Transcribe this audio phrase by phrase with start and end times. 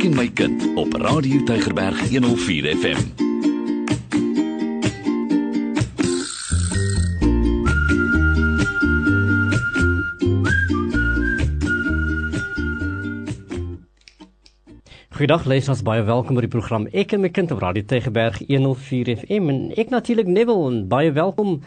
[0.00, 3.00] Ek en my kind op Radio Tygerberg 104 FM.
[15.10, 19.18] Goeiedag luisters, baie welkom by die program Ek en my kind op Radio Tygerberg 104
[19.26, 21.58] FM en ek natuurlik Neville en baie welkom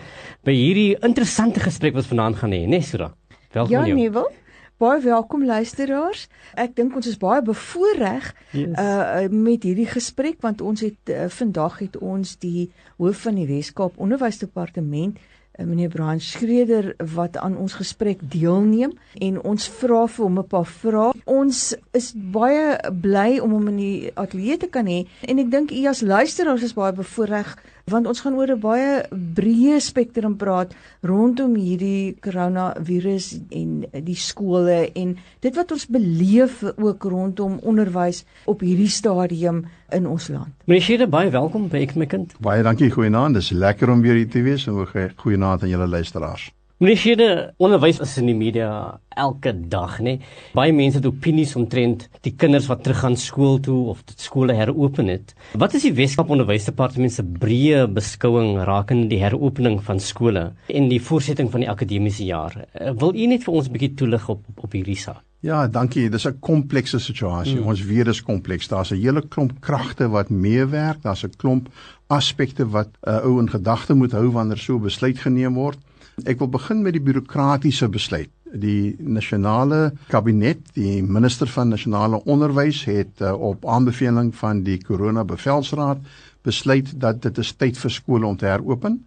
[0.41, 3.13] by hierdie interessante gesprek wat vanaand gaan hê, né, Sura?
[3.53, 4.01] Welkom Ja, jou.
[4.01, 4.41] Neville.
[4.83, 6.25] Baie welkom luisteraars.
[6.59, 8.73] Ek dink ons is baie bevoorreg Yes.
[8.75, 12.65] uh met hierdie gesprek want ons het uh, vandag het ons die
[12.97, 18.91] hoof van die Wes-Kaap Onderwysdepartement uh, meneer Brian Schreder wat aan ons gesprek deelneem
[19.23, 21.15] en ons vra vir hom 'n paar vrae.
[21.23, 25.71] Ons is baie bly om hom in die ateljee te kan hê en ek dink
[25.71, 27.55] u as luisteraars is baie bevoorreg
[27.91, 34.91] want ons gaan oor 'n baie breë spektrum praat rondom hierdie koronavirus en die skole
[34.93, 40.53] en dit wat ons beleef ook rondom onderwys op hierdie stadium in ons land.
[40.65, 42.33] Meneer Shede, baie welkom by Ek my kind.
[42.39, 43.35] Baie dankie, goeienaand.
[43.35, 46.51] Dis lekker om weer hier te wees en ook 'n goeienaand aan julle luisteraars.
[46.83, 47.27] Meneer Shede,
[47.63, 48.69] onderwys is in die media
[49.15, 50.17] elke dag, né?
[50.51, 55.07] Baie mense het opinies omtrent die kinders wat teruggaan skool toe of dit skole heropen
[55.07, 55.31] het.
[55.55, 60.99] Wat is die Weskaap Onderwysdepartement se breë beskouing rakende die heropening van skole en die
[60.99, 62.65] voortsetting van die akademiese jaar?
[62.73, 65.23] Eh, Wil u net vir ons 'n bietjie toelig op op, hierdie saak?
[65.39, 66.09] Ja, dankie.
[66.09, 67.61] Dis 'n komplekse situasie.
[67.61, 67.67] Mm.
[67.67, 68.67] Ons weet dis kompleks.
[68.67, 71.01] Daar's 'n hele klomp kragte wat meewerk.
[71.01, 71.69] Daar's 'n klomp
[72.09, 75.77] aspekte wat 'n uh, ou in gedagte moet hou wanneer so besluit geneem word.
[76.21, 78.29] Ek wil begin met die bureaukratiese besluit.
[78.53, 85.23] Die nasionale kabinet, die minister van nasionale onderwys het uh, op aanbeveling van die Corona
[85.25, 86.03] Bevelsraad
[86.45, 88.99] besluit dat dit is tyd vir skole om te heropen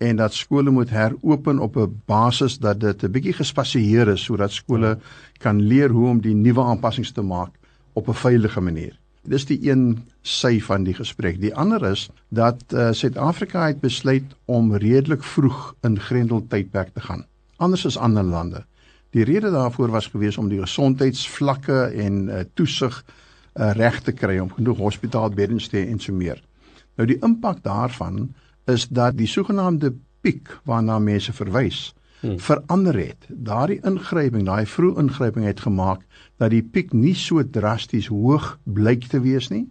[0.00, 4.52] en dat skole moet heropen op 'n basis dat dit 'n bietjie gespasieer is sodat
[4.52, 4.98] skole
[5.38, 7.52] kan leer hoe om die nuwe aanpassings te maak
[7.92, 9.03] op 'n veilige manier.
[9.24, 11.40] Dis die een sy van die gesprek.
[11.40, 17.24] Die ander is dat uh, Suid-Afrika het besluit om redelik vroeg in grendeltydperk te gaan.
[17.56, 18.64] Anders as ander lande.
[19.16, 24.38] Die rede daarvoor was gewees om die gesondheidsvlakke en uh, toesig uh, reg te kry
[24.42, 26.42] om genoeg hospitaalbeddens te hê en so meer.
[26.98, 28.34] Nou die impak daarvan
[28.70, 29.94] is dat die sogenaamde
[30.24, 31.92] piek waarna mense verwys
[32.24, 32.40] hmm.
[32.40, 33.28] verander het.
[33.28, 36.02] Daardie ingryping, daai vroeë ingryping het gemaak
[36.42, 39.66] dat die piek nie so drasties hoog blyk te wees nie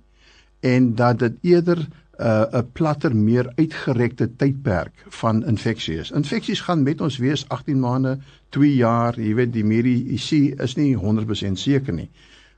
[0.63, 6.11] en dat dit eerder 'n uh, 'n platter meer uitgerekte tydperk van infeksie is.
[6.11, 8.17] Infeksies gaan met ons wees 18 maande,
[8.49, 12.09] 2 jaar, jy weet die mediese is nie 100% seker nie.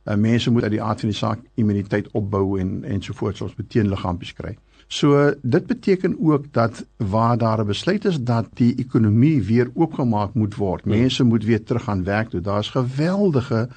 [0.05, 3.89] Uh, mense moet uit die aard van die saak immuniteit opbou en ensovoorts ons meteen
[3.89, 4.57] liggaampies kry.
[4.87, 10.33] So dit beteken ook dat waar daar 'n besluit is dat die ekonomie weer oopgemaak
[10.33, 12.41] moet word, mense moet weer terug gaan werk toe.
[12.41, 13.69] Daar's geweldige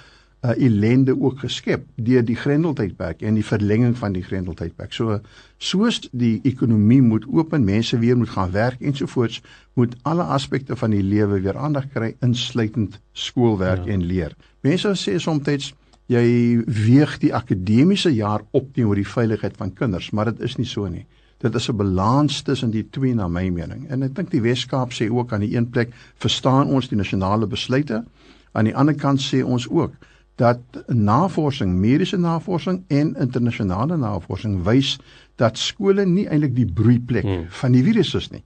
[0.44, 4.92] uh, ellende ook geskep deur die grendeltydperk en die verlenging van die grendeltydperk.
[4.92, 5.20] So
[5.56, 9.42] soos die ekonomie moet open, mense weer moet gaan werk ensovoorts,
[9.74, 13.92] moet alle aspekte van die lewe weer aandag kry insluitend skoolwerk ja.
[13.92, 14.36] en leer.
[14.60, 15.74] Mense sê soms
[16.08, 16.24] jy
[16.64, 20.88] weeg die akademiese jaar op teenoor die veiligheid van kinders, maar dit is nie so
[20.88, 21.04] nie.
[21.38, 23.86] Dit is 'n balans tussen die twee na my mening.
[23.88, 27.46] En ek dink die Wes-Kaap sê ook aan die een plek verstaan ons die nasionale
[27.46, 28.04] besluite,
[28.52, 29.92] aan die ander kant sê ons ook
[30.36, 34.98] dat navorsing, mediese navorsing en internasionale navorsing wys
[35.36, 37.46] dat skole nie eintlik die broeiplek hmm.
[37.48, 38.44] van die virus is nie.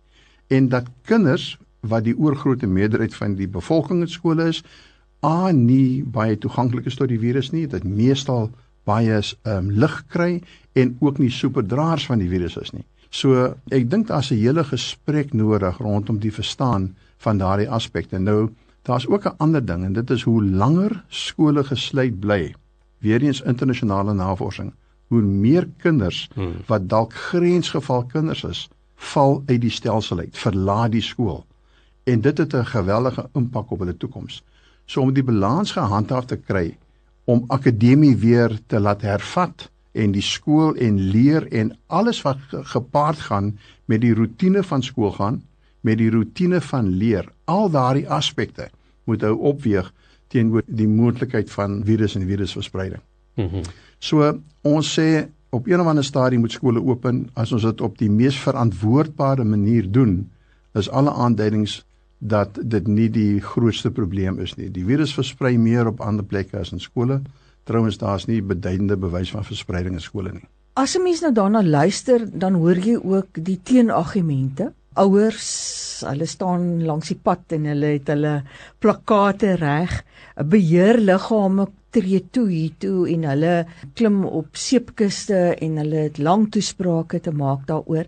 [0.49, 4.63] En dat kinders wat die oorgrootste meerderheid van die bevolking in skole is,
[5.23, 8.51] a nie baie toeganklik is tot die virus nie, dit meestal
[8.85, 10.43] baie um, lig kry
[10.75, 12.85] en ook nie superdraers van die virus is nie.
[13.13, 18.19] So ek dink daar's 'n hele gesprek nodig rondom die verstaan van daardie aspekte.
[18.19, 18.51] Nou
[18.83, 22.55] daar's ook 'n ander ding en dit is hoe langer skole gesluit bly.
[22.99, 24.73] Weereens internasionale navorsing,
[25.09, 26.55] hoe meer kinders hmm.
[26.67, 31.45] wat dalk grensgeval kinders is, val uit die stelsel uit, verlaat die skool.
[32.05, 34.43] En dit het 'n geweldige impak op hulle toekoms.
[34.87, 36.77] So om die balans gehandhaaf te kry
[37.25, 42.41] om akademie weer te laat hervat en die skool en leer en alles wat
[42.75, 43.53] gepaard gaan
[43.87, 45.43] met die rotine van skool gaan,
[45.81, 48.71] met die rotine van leer, al daardie aspekte
[49.05, 49.91] moet hou opweeg
[50.33, 53.03] teenoor die moontlikheid van virus en virusverspreiding.
[53.37, 53.63] Mm -hmm.
[53.99, 57.99] So ons sê op een of ander stadium moet skole open as ons dit op
[57.99, 60.31] die mees verantwoordbare manier doen,
[60.73, 61.85] is alle aanduidings
[62.23, 64.71] dat dit nie die grootste probleem is nie.
[64.71, 67.19] Die virus versprei meer op ander plekke as in skole.
[67.67, 70.47] Trouwens daar's nie beduidende bewys van verspreiding in skole nie.
[70.75, 76.85] As 'n mens nou daarna luister, dan hoor jy ook die teenargumente ouers, hulle staan
[76.85, 78.43] langs die pad en hulle het hulle
[78.79, 80.05] plakate reg.
[80.37, 87.21] Beheerliggame tree toe hier toe en hulle klim op seepkuste en hulle het lang toesprake
[87.21, 88.07] te maak daaroor.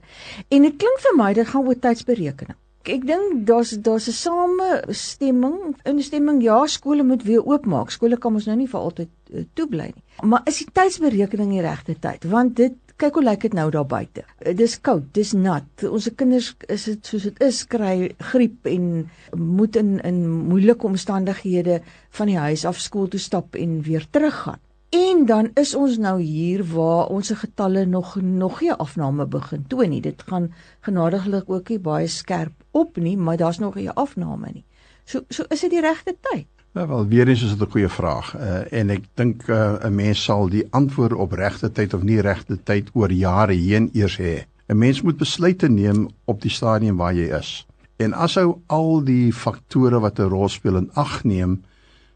[0.49, 2.57] En dit klink vir my dit gaan oor tydsberekening.
[2.85, 7.91] Ek dink daar's daar's 'n samestemming, instemming ja, skole moet weer oopmaak.
[7.91, 10.03] Skole kan ons nou nie vir altyd uh, toe bly nie.
[10.23, 12.27] Maar is die tydsberekening die regte tyd?
[12.29, 14.25] Want dit kyk hoe lyk dit nou daar buite.
[14.45, 15.65] Uh, dis koud, dis nat.
[15.89, 21.81] Ons kinders is dit soos dit is, kry griep en moet in in moeilike omstandighede
[22.11, 24.61] van die huis af skool toe stap en weer teruggaan.
[24.93, 29.65] En dan is ons nou hier waar ons se getalle nog nog nie afname begin
[29.67, 30.03] toon nie.
[30.05, 34.65] Dit gaan genadiglik ook nie baie skerp op nie, maar daar's nog 'n afname nie.
[35.05, 36.47] So so is dit die regte tyd.
[36.75, 38.35] Ja wel, weer eens is dit 'n goeie vraag.
[38.37, 42.21] Uh, en ek dink uh, 'n mens sal die antwoord op regte tyd of nie
[42.21, 44.47] regte tyd oor jare heen eers hê.
[44.69, 47.67] 'n Mens moet besluite neem op die stadium waar jy is.
[47.97, 51.63] En as ou al die faktore wat 'n rol speel in ag neem,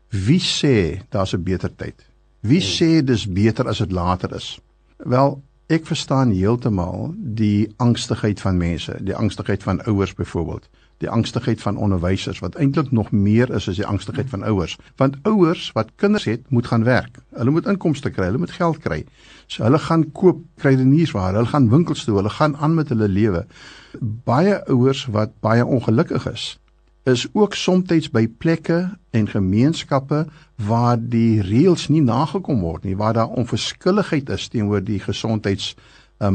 [0.08, 2.06] wie sê daar's 'n beter tyd?
[2.40, 4.60] Wie sê dis beter as dit later is?
[4.96, 10.68] Wel, ek verstaan heeltemal die angstigheid van mense, die angstigheid van ouers byvoorbeeld,
[11.04, 15.18] die angstigheid van onderwysers wat eintlik nog meer is as die angstigheid van ouers, want
[15.28, 17.20] ouers wat kinders het, moet gaan werk.
[17.36, 19.02] Hulle moet inkomste kry, hulle moet geld kry.
[19.46, 23.44] So hulle gaan koop kruideniersware, hulle gaan winkels toe, hulle gaan aan met hulle lewe.
[24.00, 26.54] Baie ouers wat baie ongelukkig is,
[27.08, 28.78] is ook soms by plekke
[29.10, 30.26] en gemeenskappe
[30.56, 35.74] waar die reëls nie nagekom word nie, waar daar onverskilligheid is teenoor die gesondheids
[36.18, 36.30] uh,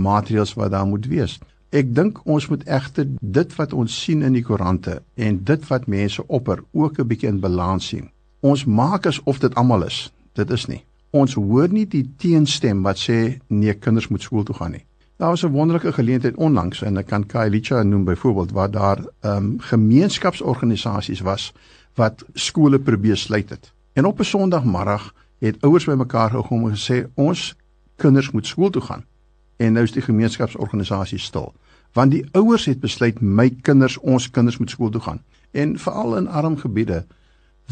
[0.55, 1.39] wat daar moet wees.
[1.73, 5.87] Ek dink ons moet egter dit wat ons sien in die koerante en dit wat
[5.87, 8.09] mense opper ook 'n bietjie in balans sien.
[8.41, 10.11] Ons maak asof dit almal is.
[10.33, 10.83] Dit is nie.
[11.11, 14.85] Ons hoor nie die teenstem wat sê nee, kinders moet skool toe gaan nie.
[15.18, 19.36] Daar was 'n wonderlike geleentheid onlangs en ek kan Kailicha noem byvoorbeeld waar daar ehm
[19.38, 21.54] um, gemeenskapsorganisasies was
[21.94, 23.74] wat skole probeer sluit het.
[23.94, 27.56] En op 'n Sondagmiddag het ouers bymekaar gekom en gesê ons
[27.95, 29.06] kinders moet skool toe gaan.
[29.56, 31.54] En nou is die gemeenskapsorganisasie stil
[31.94, 35.21] want die ouers het besluit my kinders ons kinders moet skool toe gaan.
[35.51, 37.06] En veral in arm gebiede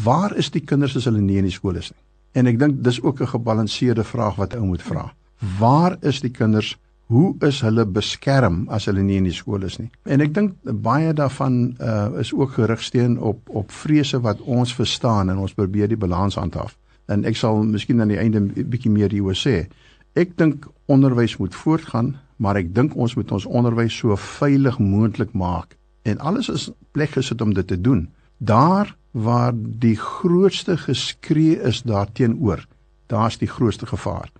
[0.02, 2.00] waar is die kinders as hulle nie in die skool is nie?
[2.32, 5.12] En ek dink dis ook 'n gebalanseerde vraag wat ou moet vra.
[5.58, 6.78] Waar is die kinders
[7.12, 9.90] hoe is hulle beskerm as hulle nie in die skool is nie.
[10.08, 10.54] En ek dink
[10.84, 15.92] baie daarvan uh, is ook gerigsteen op op vrese wat ons verstaan en ons probeer
[15.92, 16.76] die balans handhaaf.
[17.12, 19.68] En ek sal miskien aan die einde 'n bietjie meer hieroor sê.
[20.16, 25.32] Ek dink onderwys moet voortgaan, maar ek dink ons moet ons onderwys so veilig moontlik
[25.32, 28.08] maak en alles is plek gesit om dit te doen.
[28.38, 32.66] Daar waar die grootste geskree is daarteenoor,
[33.06, 34.32] daar's die grootste gevaar.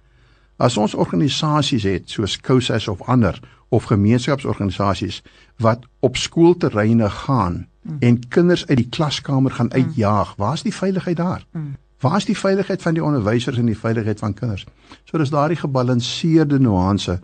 [0.56, 5.22] As ons organisasies het soos COSAS of ander of gemeenskapsorganisasies
[5.56, 7.96] wat op skoolterreine gaan mm.
[8.00, 9.82] en kinders uit die klaskamer gaan hmm.
[9.82, 11.46] uitjaag, waar's die veiligheid daar?
[11.50, 11.76] Mm.
[12.02, 14.66] Waar's die veiligheid van die onderwysers en die veiligheid van kinders?
[15.04, 17.20] So dis daardie gebalanseerde nuance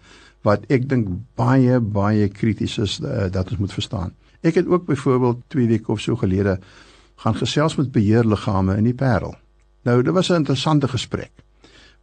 [0.46, 4.14] wat ek dink baie baie krities is uh, dat ons moet verstaan.
[4.40, 6.60] Ek het ook byvoorbeeld 2 weke of so gelede
[7.18, 9.34] gaan gesels met beheerliggame in die Parel.
[9.82, 11.32] Nou, dit was 'n interessante gesprek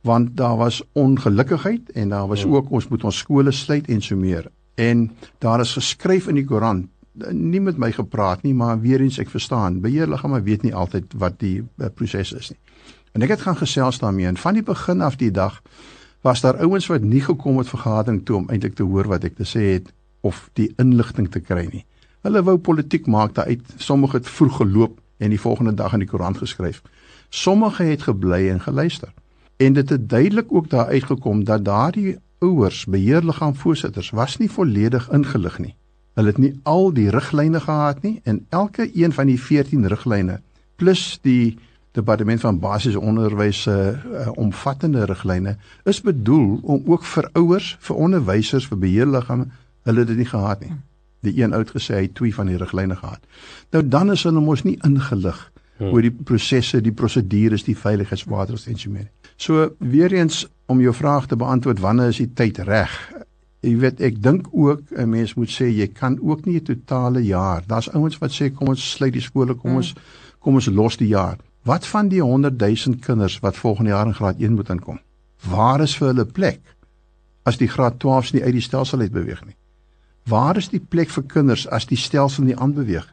[0.05, 2.47] want daar was ongelukkigheid en daar was ja.
[2.47, 4.51] ook ons moet ons skole sluit en so meer.
[4.75, 6.89] En daar is geskryf in die Koran
[7.31, 11.39] nie met my gepraat nie, maar weer eens ek verstaan, beheerliggame weet nie altyd wat
[11.39, 12.59] die uh, proses is nie.
[13.15, 15.61] En ek het gaan gesels daarmee en van die begin af die dag
[16.27, 19.39] was daar ouens wat nie gekom het vergadering toe om eintlik te hoor wat ek
[19.39, 19.93] te sê het
[20.27, 21.85] of die inligting te kry nie.
[22.25, 23.61] Hulle wou politiek maak daaruit.
[23.77, 26.81] Sommige het vroeg geloop en die volgende dag in die koerant geskryf.
[27.29, 29.13] Sommige het gebly en geluister
[29.57, 35.09] en dit het duidelik ook daar uitgekom dat daardie ouers beheerliggaam voorsitters was nie volledig
[35.11, 35.75] ingelig nie.
[36.13, 40.39] Hulle het nie al die riglyne gehad nie en elke een van die 14 riglyne
[40.75, 41.57] plus die
[41.91, 47.95] departement van basiese onderwys se uh, omvattende riglyne is bedoel om ook vir ouers, vir
[47.95, 49.47] onderwysers, vir beheerliggame
[49.87, 50.73] hulle dit nie gehad nie.
[51.23, 53.21] Die een oud gesê hy twee van die riglyne gehad.
[53.71, 55.39] Nou dan is hulle mos nie ingelig
[55.77, 55.91] hmm.
[55.93, 59.09] oor die prosesse, die prosedures, die veiligheidsmaatreëls en so meer.
[59.37, 62.93] So weer eens om jou vraag te beantwoord wanneer is die tyd reg?
[63.65, 67.23] Jy weet ek dink ook 'n mens moet sê jy kan ook nie 'n totale
[67.23, 67.63] jaar.
[67.67, 69.93] Daar's ouens wat sê kom ons sluit die skole, kom ons
[70.39, 71.37] kom ons los die jaar.
[71.63, 74.99] Wat van die 100 000 kinders wat volgende jaar in graad 1 moet inkom?
[75.49, 76.59] Waar is vir hulle plek
[77.43, 79.55] as die graad 12s nie uit die stelsel uit beweeg nie?
[80.25, 83.05] Waar is die plek vir kinders as die stelsel nie aanbeweeg?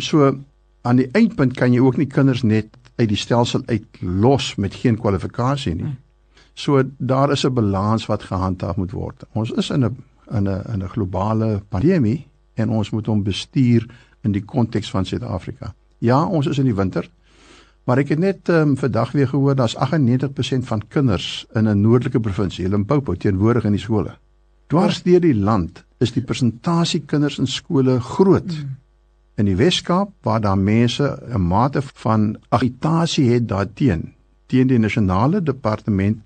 [0.00, 0.38] So
[0.84, 4.74] aan die eindpunt kan jy ook nie kinders net uit die stelsel uit los met
[4.74, 5.94] geen kwalifikasie nie.
[6.54, 9.24] So daar is 'n balans wat gehandhaaf moet word.
[9.32, 9.96] Ons is in 'n
[10.30, 13.86] in 'n in 'n globale pandemie en ons moet hom bestuur
[14.22, 15.74] in die konteks van Suid-Afrika.
[15.98, 17.10] Ja, ons is in die winter.
[17.84, 22.20] Maar ek het net um, vandag weer gehoor daar's 98% van kinders in 'n noordelike
[22.20, 24.16] provinsie, Limpopo, teenwoordig in die skole.
[24.66, 28.52] Dwars deur die land is die persentasie kinders in skole groot.
[28.52, 28.76] Mm.
[29.34, 34.14] In die Wes-Kaap waar daar mense 'n mate van agitasie het daarteen
[34.46, 36.18] teen die nasionale departement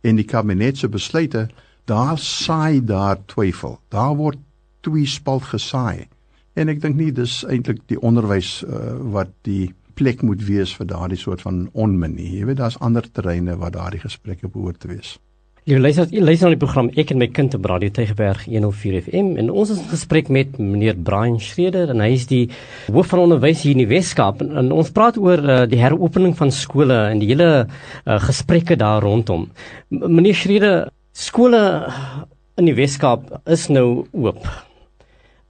[0.00, 1.48] en die kabinet se besluite,
[1.84, 3.80] daar saai daar twyfel.
[3.88, 4.38] Daar word
[4.80, 6.08] tweespalt gesaai.
[6.52, 10.86] En ek dink nie dis eintlik die onderwys uh, wat die plek moet wees vir
[10.86, 12.38] daardie soort van onmin nie.
[12.38, 15.18] Jy weet daar's ander terreine waar daardie gesprekke behoort te wees.
[15.68, 19.02] Jy luister jy luister na die program Ek en my kind op Radio Tygerberg 104
[19.02, 22.46] FM en ons is in gesprek met meneer Brian Schreder en hy is die
[22.86, 26.32] hoof van onderwys hier in die Weskaap en, en ons praat oor uh, die heropening
[26.38, 29.50] van skole en die hele uh, gesprekke daar rondom.
[29.92, 31.60] M meneer Schreder, skole
[32.56, 34.48] in die Weskaap is nou oop.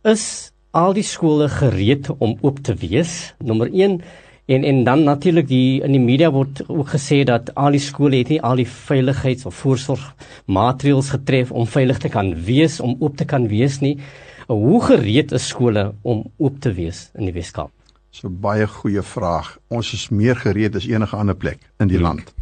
[0.03, 3.37] Is al die skole gereed om oop te wees?
[3.39, 4.01] Nommer 1
[4.49, 8.17] En en dan natuurlik die in die media word ook gesê dat al die skole
[8.17, 13.17] het nie al die veiligheids- of voorsorgmaatreëls getref om veilig te kan wees om oop
[13.17, 13.99] te kan wees nie.
[14.47, 17.71] Hoe gereed is skole om oop te wees in die Weskaap?
[18.11, 19.59] So baie goeie vraag.
[19.69, 22.33] Ons is meer gereed as enige ander plek in die land.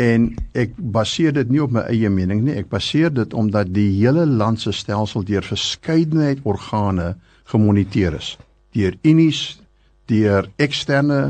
[0.00, 2.56] En ek baseer dit nie op my eie mening nie.
[2.56, 8.38] Ek baseer dit omdat die hele land se stelsel deur verskeidenheid organe gemoniteer is.
[8.72, 9.59] Deur unies,
[10.10, 11.20] deur eksterne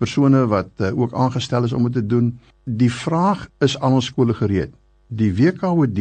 [0.00, 2.32] persone wat uh, ook aangestel is om dit te doen.
[2.64, 4.72] Die vraag is al ons skole gereed.
[5.08, 6.00] Die WKOD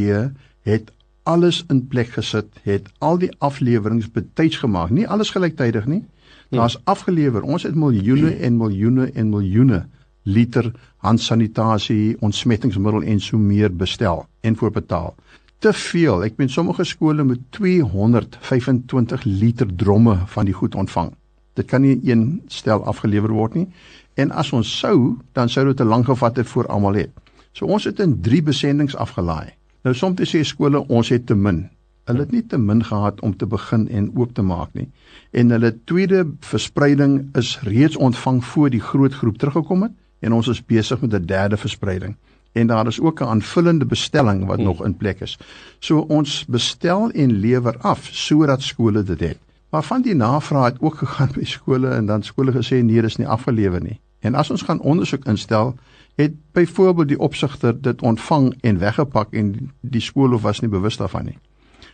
[0.68, 0.92] het
[1.30, 4.90] alles in plek gesit, het al die afleweringe betyds gemaak.
[4.90, 6.04] Nie alles gelyktydig nie.
[6.50, 6.88] Daar's hmm.
[6.90, 7.46] afgelewer.
[7.46, 9.84] Ons het miljoene en miljoene en miljoene
[10.24, 10.72] liter
[11.06, 15.16] handsanitasie, ontsmettingsmiddel en so meer bestel en voorbetaal.
[15.60, 16.24] Te veel.
[16.24, 21.12] Ek meen sommige skole moet 225 liter dromme van die goed ontvang.
[21.60, 23.68] Dit kan nie een stel afgelewer word nie.
[24.16, 27.12] En as ons sou, dan sou dit te lank gevat het voor almal het.
[27.52, 29.52] So ons het in 3 besendings afgelaai.
[29.84, 31.66] Nou soms sê skole ons het te min.
[32.10, 34.88] Hulle het nie te min gehad om te begin en oop te maak nie.
[35.32, 40.48] En hulle tweede verspreiding is reeds ontvang voor die groot groep teruggekom het en ons
[40.52, 42.16] is besig met 'n derde verspreiding.
[42.52, 44.66] En daar is ook 'n aanvullende bestelling wat hmm.
[44.66, 45.38] nog in plek is.
[45.80, 49.38] So ons bestel en lewer af sodat skole dit het.
[49.70, 53.16] Maar van die navraag het ook gegaan by skole en dan skole gesê nee, dis
[53.16, 54.00] nie afgelewer nie.
[54.20, 55.76] En as ons gaan ondersoek instel,
[56.16, 60.98] het byvoorbeeld die opsigter dit ontvang en weggepak en die skool of was nie bewus
[60.98, 61.38] daarvan nie.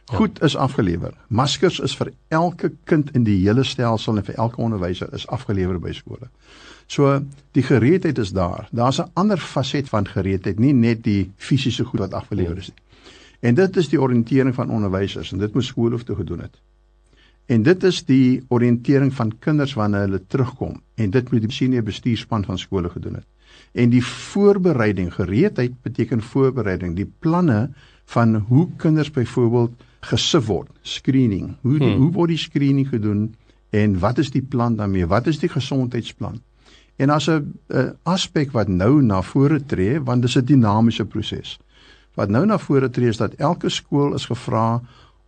[0.05, 0.15] Ja.
[0.17, 1.13] Goed is afgelewer.
[1.27, 5.79] Maskers is vir elke kind in die hele stelsel en vir elke onderwyser is afgelewer
[5.81, 6.29] by skole.
[6.87, 7.19] So
[7.57, 8.67] die gereedheid is daar.
[8.71, 12.83] Daar's 'n ander faset van gereedheid, nie net die fisiese goed wat afgelewer is nie.
[13.39, 16.61] En dit is die oriëntering van onderwysers en dit moet skole hoef te gedoen het.
[17.45, 21.83] En dit is die oriëntering van kinders wanneer hulle terugkom en dit moet die senior
[21.85, 23.27] bestuurspan van skole gedoen het.
[23.75, 27.69] En die voorbereiding, gereedheid beteken voorbereiding, die planne
[28.05, 31.55] van hoe kinders byvoorbeeld gesif word, screening.
[31.61, 31.95] Hoe hmm.
[32.01, 33.35] hoe word die screening gedoen
[33.69, 35.07] en wat is die plan daarmee?
[35.09, 36.41] Wat is die gesondheidsplan?
[36.95, 37.53] En as 'n
[38.03, 41.59] aspek wat nou na vore tree, want dit is 'n dinamiese proses.
[42.13, 44.81] Wat nou na vore tree is dat elke skool is gevra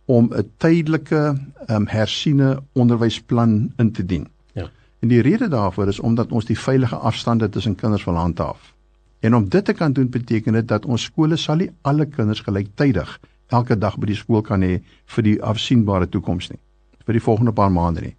[0.08, 1.36] om 'n tydelike
[1.68, 4.28] um, hersiene onderwysplan in te dien.
[4.52, 4.70] Ja.
[4.98, 8.74] En die rede daarvoor is omdat ons die veilige afstande tussen kinders wil handhaaf.
[9.20, 12.40] En om dit te kan doen beteken dit dat ons skole sal nie alle kinders
[12.40, 16.60] gelyktydig elke dag by die skool kan hê vir die afsienbare toekoms nie.
[17.08, 18.16] vir die volgende paar maande nie.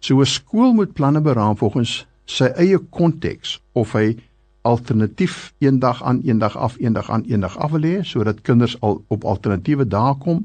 [0.00, 4.16] So 'n skool moet planne beraam volgens sy eie konteks of hy
[4.62, 9.24] alternatief eendag aan eendag af eendag aan eendag af wil hê sodat kinders al op
[9.24, 10.44] alternatiewe dae kom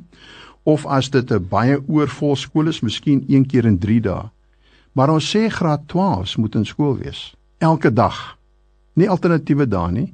[0.63, 4.29] of as dit 'n baie oorvol skool is, miskien een keer in 3 dae.
[4.93, 8.37] Maar ons sê graad 12s moet in skool wees elke dag.
[8.93, 10.09] Nie alternatiewe dae nie.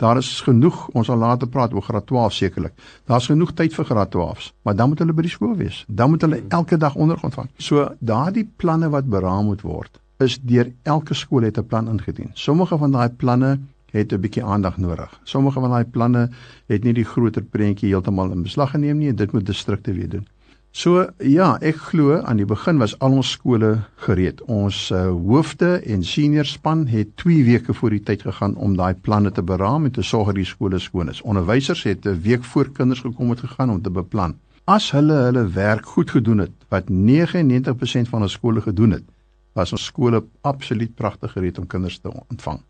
[0.00, 2.72] Daar is genoeg, ons sal later praat oor graad 12 sekerlik.
[3.08, 5.82] Daar's genoeg tyd vir graad 12s, maar dan moet hulle by die skool wees.
[5.88, 7.50] Dan moet hulle elke dag onderrig ontvang.
[7.58, 12.30] So daardie planne wat beraam moet word, is deur elke skool het 'n plan ingedien.
[12.34, 13.58] Sommige van daai planne
[13.92, 15.20] het 'n bietjie aandag nodig.
[15.24, 16.30] Sommige van daai planne
[16.66, 20.08] het nie die groter prentjie heeltemal in beslag geneem nie en dit moet distrikte weer
[20.08, 20.26] doen.
[20.70, 23.72] So ja, ek glo aan die begin was al ons skole
[24.06, 24.38] gereed.
[24.46, 28.94] Ons uh, hoofde en senior span het 2 weke voor die tyd gegaan om daai
[28.94, 31.22] planne te beraam en te sorg dat die skole skoon is.
[31.26, 34.36] Onderwysers het 'n week voor kinders gekom het gegaan om te beplan.
[34.64, 39.04] As hulle hulle werk goed gedoen het, wat 99% van ons skole gedoen het,
[39.52, 42.60] was ons skole absoluut pragtig gereed om kinders te ontvang.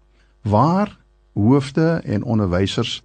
[0.43, 0.97] Waar
[1.33, 3.03] hoofde en onderwysers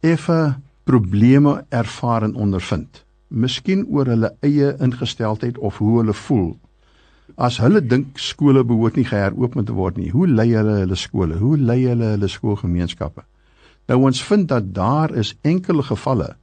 [0.00, 3.04] effe probleme ervaar en ondervind
[3.34, 6.54] miskien oor hulle eie ingesteldheid of hoe hulle voel.
[7.40, 11.38] As hulle dink skole behoort nie geheropen te word nie, hoe lei hulle hulle skole?
[11.40, 13.24] Hoe lei hulle hulle skoolgemeenskappe?
[13.90, 16.34] Nou ons vind dat daar is enkele gevalle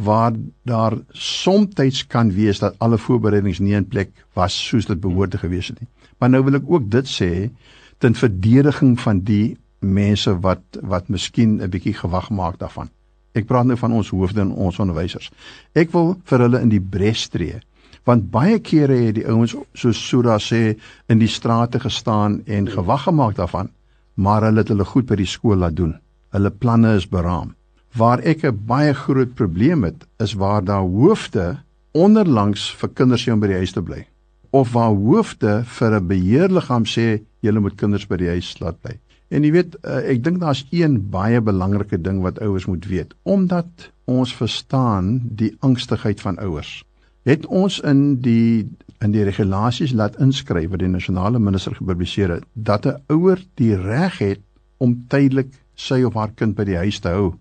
[0.00, 0.32] waar
[0.64, 5.38] daar soms kan wees dat alle voorbereidings nie in plek was soos dit behoort te
[5.38, 5.90] gewees het nie.
[6.18, 7.50] Maar nou wil ek ook dit sê
[7.98, 12.88] ten verdediging van die mense wat wat miskien 'n bietjie gewag maak daarvan.
[13.32, 15.30] Ek praat nou van ons hoofde en ons onderwysers.
[15.74, 17.60] Ek wil vir hulle in die bres tree
[18.04, 20.76] want baie kere het die ouens soos Sura sê
[21.08, 23.68] in die strate gestaan en gewag gemaak daarvan,
[24.14, 25.98] maar hulle het hulle goed by die skool laat doen.
[26.32, 27.54] Hulle planne is beraam.
[27.94, 31.58] Waar ek 'n baie groot probleem het, is waar daar hoofde
[31.92, 34.06] onderlangs vir kinders hier by die huis te bly
[34.50, 38.98] of waar hoofde vir 'n beheerliggaam sê julle moet kinders by die huis laat bly.
[39.30, 43.14] En jy weet, eh, ek dink daar's een baie belangrike ding wat ouers moet weet,
[43.22, 46.80] omdat ons verstaan die angstigheid van ouers.
[47.28, 48.68] Het ons in die
[49.00, 53.76] in die regulasies laat inskryf wat die nasionale minister gepubliseer het dat 'n ouer die
[53.76, 54.40] reg het
[54.76, 57.32] om tydelik sy of haar kind by die huis te hou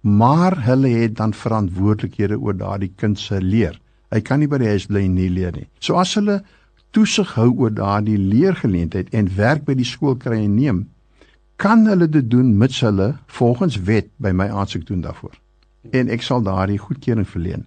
[0.00, 3.80] maar hulle het dan verantwoordelikhede oor daardie kind se leer.
[4.10, 5.66] Hy kan nie by die huis bly en nie leer nie.
[5.80, 6.40] So as hulle
[6.96, 10.86] toesig hou oor daardie leergeleentheid en werk by die skool kry en neem,
[11.58, 15.34] kan hulle dit doen mits hulle volgens wet by my aansoek doen daarvoor.
[15.90, 17.66] En ek sal daardie goedkeuring verleen.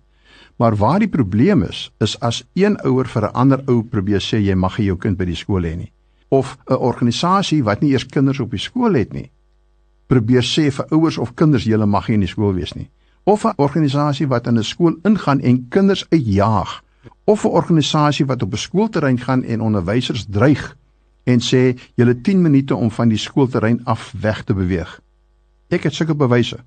[0.57, 4.39] Maar waar die probleem is, is as een ouer vir 'n ander ou probeer sê
[4.39, 5.91] jy mag nie jou kind by die skool hê nie
[6.31, 9.31] of 'n organisasie wat nie eers kinders op die skool het nie
[10.11, 12.89] probeer sê vir ouers of kinders julle mag nie in die skool wees nie.
[13.23, 16.83] Of 'n organisasie wat in 'n skool ingaan en kinders uitjaag.
[17.25, 20.75] Of 'n organisasie wat op 'n skoolterrein gaan en onderwysers dreig
[21.23, 24.99] en sê julle 10 minute om van die skoolterrein af weg te beweeg.
[25.69, 26.59] Ek het sulke bewyse.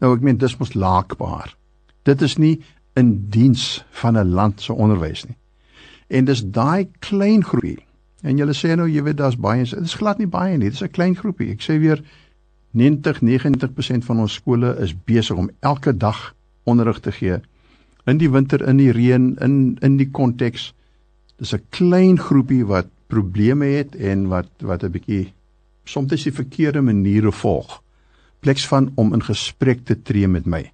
[0.00, 1.54] Nou ek meen dis mos laakbaar.
[2.02, 2.60] Dit is nie
[2.98, 5.36] in diens van 'n land se onderwys nie.
[6.08, 7.84] En dis daai klein groepie.
[8.22, 10.74] En julle sê nou jy weet daar's baie, dit is glad nie baie nie, dit
[10.74, 11.50] is 'n klein groepie.
[11.50, 12.02] Ek sê weer
[12.70, 16.34] 90-90% van ons skole is besig om elke dag
[16.64, 17.40] onderrig te gee.
[18.06, 20.74] In die winter, in die reën, in in die konteks.
[21.36, 25.32] Dis 'n klein groepie wat probleme het en wat wat 'n bietjie
[25.84, 27.82] soms die verkeerde maniere volg.
[28.40, 30.72] Pleks van om in gesprek te tree met my.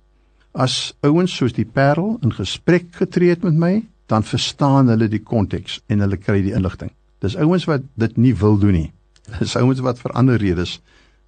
[0.52, 5.22] As ouens soos die Parel in gesprek getree het met my, dan verstaan hulle die
[5.22, 6.90] konteks en hulle kry die inligting.
[7.18, 8.92] Dis ouens wat dit nie wil doen nie.
[9.38, 10.80] Dis ouens wat vir ander redes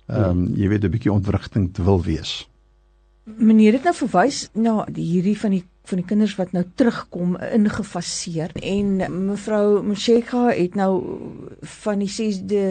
[0.07, 2.47] ehm um, jy weet 'n bietjie ontwrigting wil wees.
[3.27, 7.33] Meneer het nou verwys na die hierdie van die van die kinders wat nou terugkom
[7.39, 10.93] ingefaseer en mevrou Msheka het nou
[11.83, 12.62] van die 6de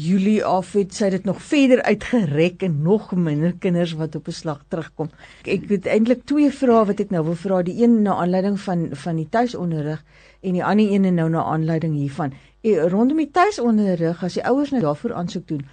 [0.00, 4.36] Julie af het sy dit nog verder uitgerek en nog minder kinders wat op 'n
[4.40, 5.10] slag terugkom.
[5.44, 8.88] Ek het eintlik twee vrae wat ek nou wil vra, die een na aanleiding van
[8.92, 10.04] van die tuisonderrig
[10.40, 12.32] en die ander een nou na aanleiding hiervan.
[12.60, 15.66] En rondom die tuisonderrig as die ouers nou daarvoor aansoek doen,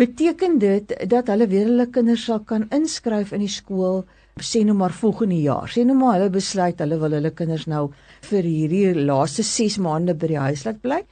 [0.00, 3.98] Beteken dit dat hulle weer hulle kinders sal kan inskryf in die skool
[4.40, 5.68] sê nou maar volgende jaar.
[5.68, 7.82] Sê nou maar hulle besluit hulle wil hulle kinders nou
[8.28, 11.02] vir hierdie laaste 6 maande by die huis laat bly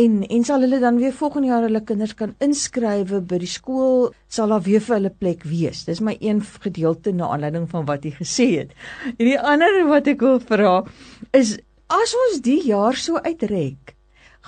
[0.00, 4.08] en en sal hulle dan weer volgende jaar hulle kinders kan inskrywe by die skool
[4.38, 5.84] sal daar weer vir hulle plek wees.
[5.90, 8.72] Dis my een gedeelte na aanleiding van wat jy gesê het.
[9.18, 10.74] En die ander wat ek wil vra
[11.36, 11.58] is
[11.92, 13.98] as ons die jaar so uitrek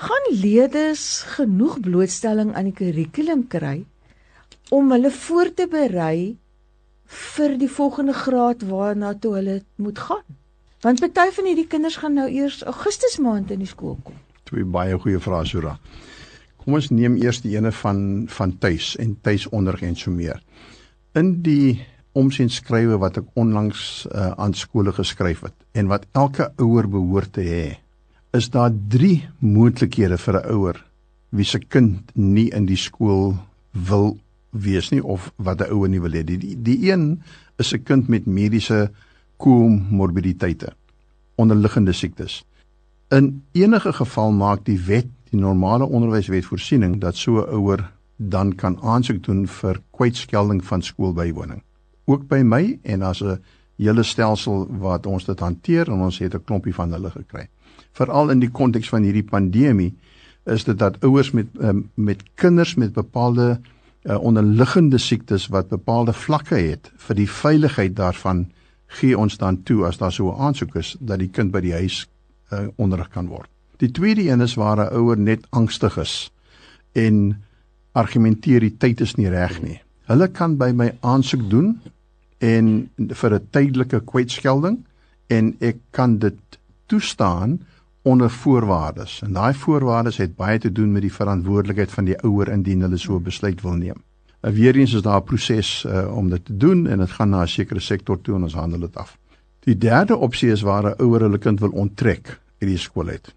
[0.00, 3.82] gaan leerders genoeg blootstelling aan die kurrikulum kry
[4.70, 6.36] om hulle voor te berei
[7.10, 10.26] vir die volgende graad waarna toe hulle moet gaan.
[10.80, 14.16] Want party van hierdie kinders gaan nou eers Augustus maand in die skool kom.
[14.48, 15.74] Twee baie goeie vrae Sura.
[16.60, 20.40] Kom ons neem eers die ene van van tuis en tuisonderrig en so meer.
[21.18, 21.80] In die
[22.16, 27.44] omsienskrywe wat ek onlangs uh, aan skole geskryf het en wat elke ouer behoort te
[27.46, 27.66] hê,
[28.32, 30.84] is daar 3 moontlikhede vir 'n ouer
[31.30, 33.36] wie se kind nie in die skool
[33.72, 34.16] wil
[34.50, 36.24] wees nie of wat 'n ouer nie wil hê.
[36.24, 37.22] Die, die een
[37.56, 38.90] is 'n kind met mediese
[39.36, 40.72] komorbiditeite,
[41.34, 42.44] onderliggende siektes.
[43.08, 48.54] In enige geval maak die wet, die normale onderwyswet voorsiening dat so 'n ouer dan
[48.54, 51.62] kan aansoek doen vir kwytskelding van skoolbywoning.
[52.04, 53.38] Ook by my en as 'n
[53.76, 57.48] hele stelsel wat ons dit hanteer en ons het 'n klompie van hulle gekry.
[57.92, 59.96] Veral in die konteks van hierdie pandemie
[60.44, 63.60] is dit dat ouers met um, met kinders met bepaalde
[64.04, 68.46] uh, onderliggende siektes wat bepaalde vlakke het vir die veiligheid daarvan
[69.00, 71.72] gee ons dan toe as daar so 'n aansoek is dat die kind by die
[71.72, 72.06] huis
[72.52, 73.48] uh, onderrig kan word.
[73.76, 76.32] Die tweede een is waar 'n ouer net angstig is
[76.92, 77.42] en
[77.92, 79.80] argumenteer die tyd is nie reg nie.
[80.06, 81.80] Hulle kan by my aansoek doen
[82.38, 84.84] en vir 'n tydelike kwytskelding
[85.26, 87.60] en ek kan dit toestaan
[88.02, 89.22] onder voorwaardes.
[89.22, 92.96] En daai voorwaardes het baie te doen met die verantwoordelikheid van die ouer indien hulle
[92.96, 94.02] so besluit wil neem.
[94.40, 97.28] En weer eens is daar 'n proses uh, om dit te doen en dit gaan
[97.28, 99.18] na 'n sekere sektor toe en ons handel dit af.
[99.60, 103.34] Die derde opsie is waar 'n ouer hulle kind wil onttrek uit die skool uit.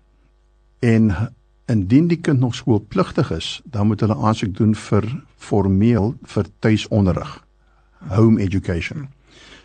[0.79, 1.33] En
[1.65, 7.45] indien die kind nog skoolpligtig is, dan moet hulle aansoek doen vir formeel vir tuisonderrig,
[8.07, 9.07] home education.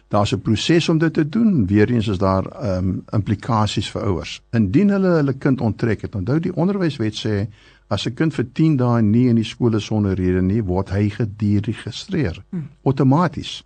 [0.08, 1.66] Daar's 'n proses om dit te doen.
[1.66, 4.42] Weereens is daar ehm um, implikasies vir ouers.
[4.50, 7.46] Indien hulle hulle kind onttrek het, onthou die onderwyswet sê
[7.86, 10.90] as 'n kind vir 10 dae nie in die skool is sonder rede nie, word
[10.90, 12.44] hy gediregistreer
[12.82, 13.64] outomaties.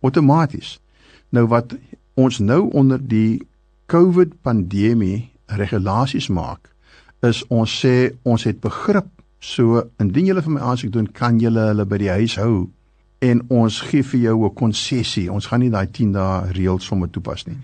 [0.00, 0.80] Outomaties.
[1.28, 1.76] Nou wat
[2.14, 3.46] ons nou onder die
[3.86, 6.70] COVID pandemie regulasies maak,
[7.22, 9.06] is ons sê ons het begrip.
[9.38, 12.68] So indien jy vir my aansoek doen, kan jy hulle by die huis hou
[13.26, 15.32] en ons gee vir jou 'n konsessie.
[15.32, 17.56] Ons gaan nie daai 10 dae reël sommer toepas nie.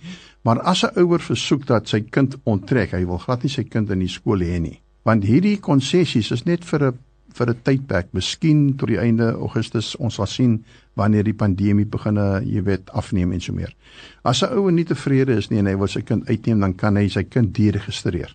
[0.42, 3.90] Maar as 'n ouer versoek dat sy kind onttrek, hy wil glad nie sy kind
[3.90, 4.80] in die skool hê nie.
[5.04, 6.98] Want hierdie konsessies is net vir 'n
[7.34, 9.96] vir 'n tydperk, miskien tot die einde Augustus.
[9.96, 13.74] Ons sal sien wanneer die pandemie begin, jy weet, afneem en so meer.
[14.24, 16.96] As 'n ouer nie tevrede is nie en hy wil sy kind uitneem, dan kan
[16.96, 18.34] hy sy kind deregistreer.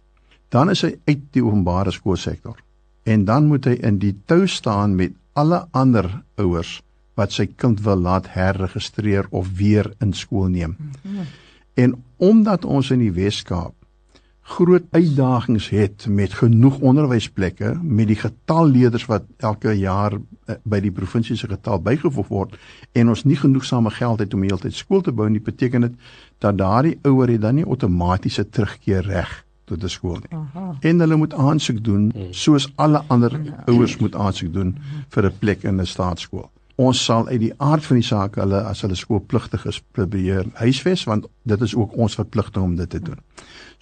[0.49, 2.55] Dan is hy uit die openbare skoolsektor.
[3.03, 6.81] En dan moet hy in die tou staan met alle ander ouers
[7.17, 10.75] wat sy kind wil laat herregistreer of weer in skool neem.
[10.77, 11.25] Mm -hmm.
[11.73, 13.73] En omdat ons in die Wes-Kaap
[14.47, 20.79] groot uitdagings het met genoeg onderwysplekke met die getal leerders wat elke jaar eh, by
[20.79, 22.55] die provinsie se getal bygevoeg word
[22.95, 25.99] en ons nie genoegsame geld het om heeltyd skool te bou nie beteken dit
[26.39, 30.39] dat daardie ouer het dan nie outomatiese terugkeer reg tot 'n skool nie.
[30.39, 30.77] Aha.
[30.79, 32.31] En hulle moet aansoek doen hmm.
[32.31, 33.63] soos alle ander ja.
[33.65, 34.77] ouers moet aansoek doen
[35.09, 38.59] vir 'n plek in 'n staatskool ons sal uit die aard van die saak hulle
[38.69, 43.01] as hulle skoolpligtig is probeer huisves want dit is ook ons verpligting om dit te
[43.01, 43.17] doen.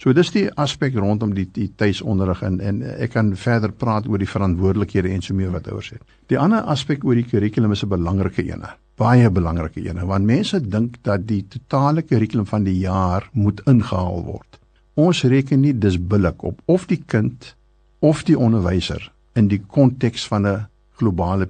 [0.00, 4.20] So dis die aspek rondom die die tuisonderrig en en ek kan verder praat oor
[4.20, 6.02] die verantwoordelikhede en so meer wat ouers het.
[6.32, 8.64] Die ander aspek oor die kurrikulum is 'n belangrike een.
[8.96, 14.24] Baie belangrike een want mense dink dat die totale kurrikulum van die jaar moet ingehaal
[14.24, 14.60] word.
[14.94, 17.56] Ons reken nie dis billik op of die kind
[18.00, 21.48] of die onderwyser in die konteks van 'n globale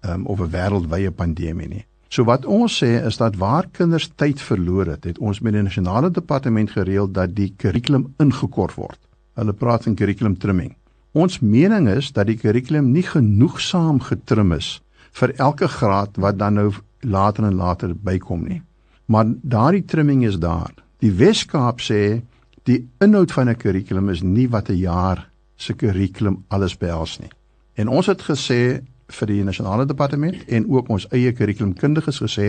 [0.00, 1.84] um, of 'n wêreldwye pandemie nie.
[2.08, 5.62] So wat ons sê is dat waar kinders tyd verloor het, het ons met die
[5.62, 8.98] nasionale departement gereël dat die kurrikulum ingekort word.
[9.38, 10.74] Hulle praat van curriculum trimming.
[11.12, 14.80] Ons mening is dat die kurrikulum nie genoegsaam getrim is
[15.12, 18.62] vir elke graad wat dan nou later en later bykom nie.
[19.06, 20.74] Maar daardie trimming is daar.
[20.98, 22.22] Die Weskaap sê
[22.68, 27.30] die inhoud van 'n kurrikulum is nie wat 'n jaar se kurrikulum alles behels nie.
[27.74, 32.48] En ons het gesê vir die nasionale departement en ook ons eie kurrikulumkundiges gesê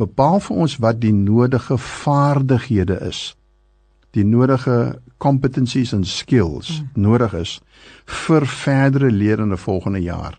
[0.00, 3.30] bepaal vir ons wat die nodige vaardighede is
[4.16, 4.76] die nodige
[5.22, 6.88] competencies en skills hmm.
[7.06, 7.56] nodig is
[8.26, 10.38] vir verdere leer in die volgende jaar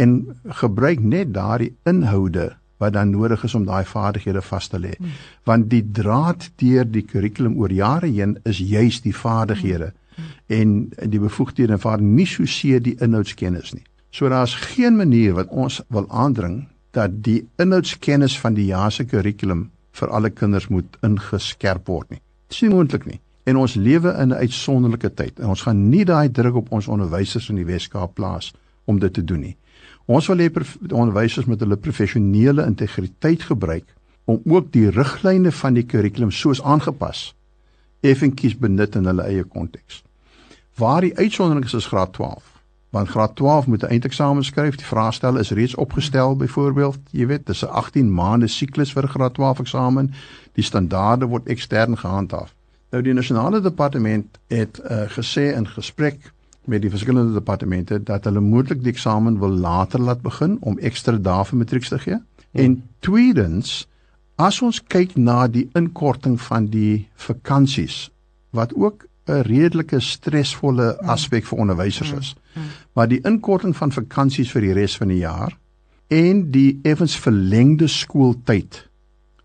[0.00, 0.18] en
[0.62, 5.18] gebruik net daardie inhoude wat dan nodig is om daai vaardighede vas te lê hmm.
[5.48, 10.32] want die draad deur die kurrikulum oor jare heen is juis die vaardighede hmm.
[10.58, 10.76] en
[11.14, 15.48] die bevoegdhede en vaar nie so seer die inhoudskennis nie So daar's geen manier wat
[15.48, 20.98] ons wil aandring dat die inhoudskennis van die jaar se kurrikulum vir alle kinders moet
[21.00, 22.20] ingeskerp word nie.
[22.20, 23.20] Dit is nie moontlik nie.
[23.48, 26.88] En ons lewe in 'n uitsonderlike tyd en ons gaan nie daai druk op ons
[26.88, 28.52] onderwysers in die Weskaap plaas
[28.84, 29.56] om dit te doen nie.
[30.06, 30.50] Ons wil hê
[30.92, 33.94] onderwysers met hulle professionele integriteit gebruik
[34.24, 37.34] om ook die riglyne van die kurrikulum soos aangepas
[38.00, 40.04] effentjies benut in hulle eie konteks.
[40.76, 42.51] Waar die uitsondering is is graad 12
[42.92, 44.76] want graad 12 moet 'n eindeksamen skryf.
[44.76, 49.34] Die vraestel is reeds opgestel byvoorbeeld, jy weet, dis 'n 18 maande siklus vir graad
[49.34, 50.12] 12 eksamen.
[50.52, 52.54] Die standaarde word ekstern gehandhaaf.
[52.90, 56.32] Nou die nasionale departement het uh, gesê in gesprek
[56.64, 61.16] met die verskillende departemente dat hulle moontlik die eksamen wil later laat begin om ekstra
[61.16, 62.18] dae vir matriek te gee.
[62.50, 62.64] Hmm.
[62.64, 63.88] En tweedens,
[64.36, 68.10] as ons kyk na die inkorting van die vakansies
[68.50, 72.34] wat ook 'n redelike stresvolle aspek vir onderwysers is.
[72.92, 75.58] Maar die inkorting van vakansies vir die res van die jaar
[76.08, 78.88] en die effens verlengde skooltyd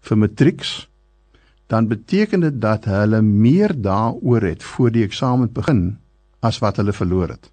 [0.01, 0.87] vir matrieks
[1.67, 5.97] dan beteken dit dat hulle meer daaroor het voor die eksamen begin
[6.39, 7.51] as wat hulle verloor het.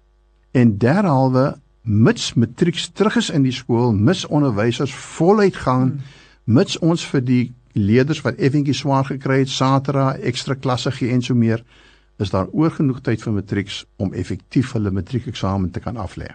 [0.51, 5.99] En derhalwe mits matrieks terug is in die skool, mis onderwysers voluit gaan,
[6.43, 7.43] mits ons vir die
[7.75, 11.63] leerders wat effentjie swaar gekry het, Saterdag ekstra klasse gee en so meer,
[12.17, 16.29] is daar oorgenoeg tyd vir matrieks om effektief hulle matriekeksamen te kan aflê.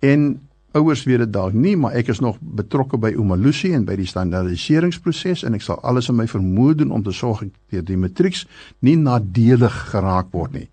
[0.00, 0.40] En
[0.72, 4.08] ouers weet dit dalk nie, maar ek is nog betrokke by Umalusi en by die
[4.08, 8.44] standaardiseringsproses en ek sal alles in my vermoë doen om te sorg dat die matrieks
[8.86, 10.68] nie nadelig geraak word nie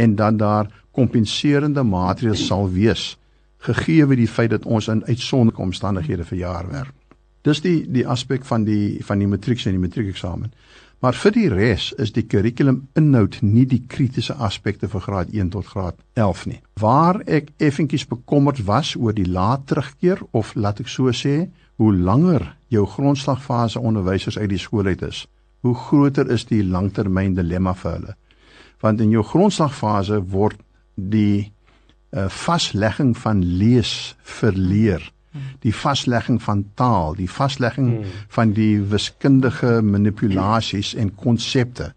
[0.00, 3.12] en dan daar kompenserende maatreëls sal wees
[3.62, 6.94] gegee die feit dat ons in uitsonderlike omstandighede vir jaar werk.
[7.42, 10.52] Dis die die aspek van die van die matrieks en die matriekeksamen.
[11.02, 15.48] Maar vir die res is die kurrikulum inhoud nie die kritiese aspekte vir graad 1
[15.50, 16.58] tot graad 11 nie.
[16.78, 21.48] Waar ek effentjies bekommerd was oor die laat terugkeer of laat ek so sê,
[21.82, 25.24] hoe langer jou grondslagfase onderwysers uit die skool uit is,
[25.66, 28.14] hoe groter is die langtermyn dilemma vir hulle.
[28.78, 30.62] Want in jou grondslagfase word
[30.94, 31.50] die
[32.14, 35.02] uh, vaslegging van lees verleer
[35.62, 38.20] die vaslegging van taal, die vaslegging hmm.
[38.28, 41.92] van die wiskundige manipulasies en konsepte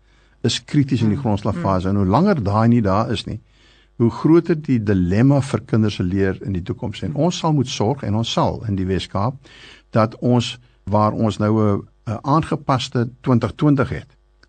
[0.45, 1.25] is krities in die hmm.
[1.25, 3.39] grondslagfase en hoe langer daai nie daar is nie,
[3.97, 7.71] hoe groter die dilemma vir kinders se leer in die toekoms en ons sal moet
[7.71, 9.37] sorg en ons sal in die Weskaap
[9.95, 10.57] dat ons
[10.91, 11.53] waar ons nou
[12.05, 14.07] 'n aangepaste 2020 het,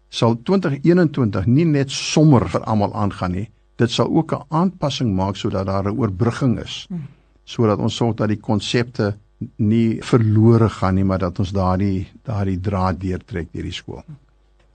[0.08, 5.36] sal 2021 nie net sommer vir almal aangaan nie, dit sal ook 'n aanpassing maak
[5.36, 6.86] sodat daar 'n oorbrugging is.
[6.88, 7.15] Hmm
[7.46, 9.14] sodat ons sorg dat die konsepte
[9.62, 14.02] nie verlore gaan nie, maar dat ons daardie daardie draad deurtrek deur die skool.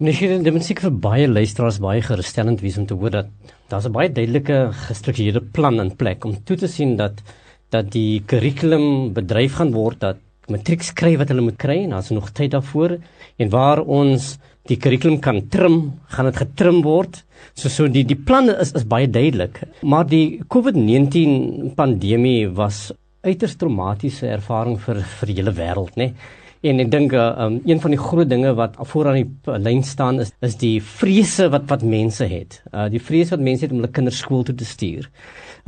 [0.02, 3.28] Meneer, dit moet seker vir baie luisteraars baie gerusstellend wees om te hoor dat
[3.70, 7.22] daar's 'n baie duidelike gestruktureerde plan in plek om toe te sien dat
[7.70, 10.18] dat die kurrikulum bedryf gaan word dat
[10.50, 12.98] matriek skryf wat hulle moet kry en daar's nog tyd daarvoor
[13.38, 14.38] en waar ons
[14.70, 18.88] die kurrikulum kan trim, gaan dit getrim word So so die die planne is is
[18.88, 25.98] baie duidelik, maar die COVID-19 pandemie was uiters traumatiese ervaring vir vir die hele wêreld,
[25.98, 26.12] né?
[26.12, 26.40] Nee?
[26.62, 30.22] En ek dink uh, um, een van die groot dinge wat vooraan die lyn staan
[30.22, 32.60] is is die vrese wat wat mense het.
[32.70, 35.08] Uh die vrese wat mense het om hulle kinders skool toe te stuur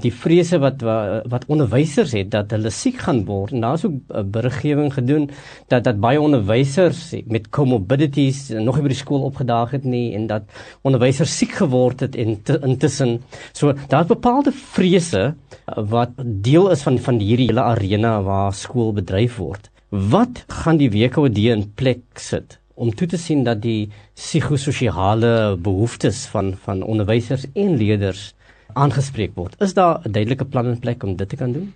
[0.01, 0.81] die vrese wat
[1.29, 5.29] wat onderwysers het dat hulle siek gaan word en daar's ook 'n beriggewing gedoen
[5.67, 10.27] dat dat baie onderwysers met comorbidities nog nie by die skool opgedaag het nie en
[10.27, 10.43] dat
[10.81, 13.21] onderwysers siek geword het en intussen.
[13.53, 15.35] So daar's bepaalde vrese
[15.75, 19.69] wat deel is van van hierdie hele arena waar skool bedryf word.
[19.89, 26.25] Wat gaan die WKOD in plek sit om toe te sien dat die psigososiale behoeftes
[26.25, 28.33] van van onderwysers en leerders
[28.73, 29.55] aangespreek word.
[29.59, 31.73] Is daar 'n duidelike plan in plek om dit te kan doen?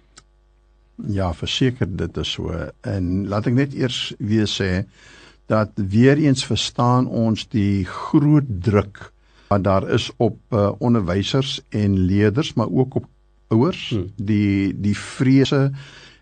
[1.06, 2.50] Ja, verseker dit is so.
[2.82, 4.88] En laat ek net eers weer sê
[5.48, 9.12] dat weer eens verstaan ons die groot druk
[9.48, 13.06] wat daar is op uh, onderwysers en leerders, maar ook op
[13.48, 14.10] ouers, hmm.
[14.16, 15.72] die die vrese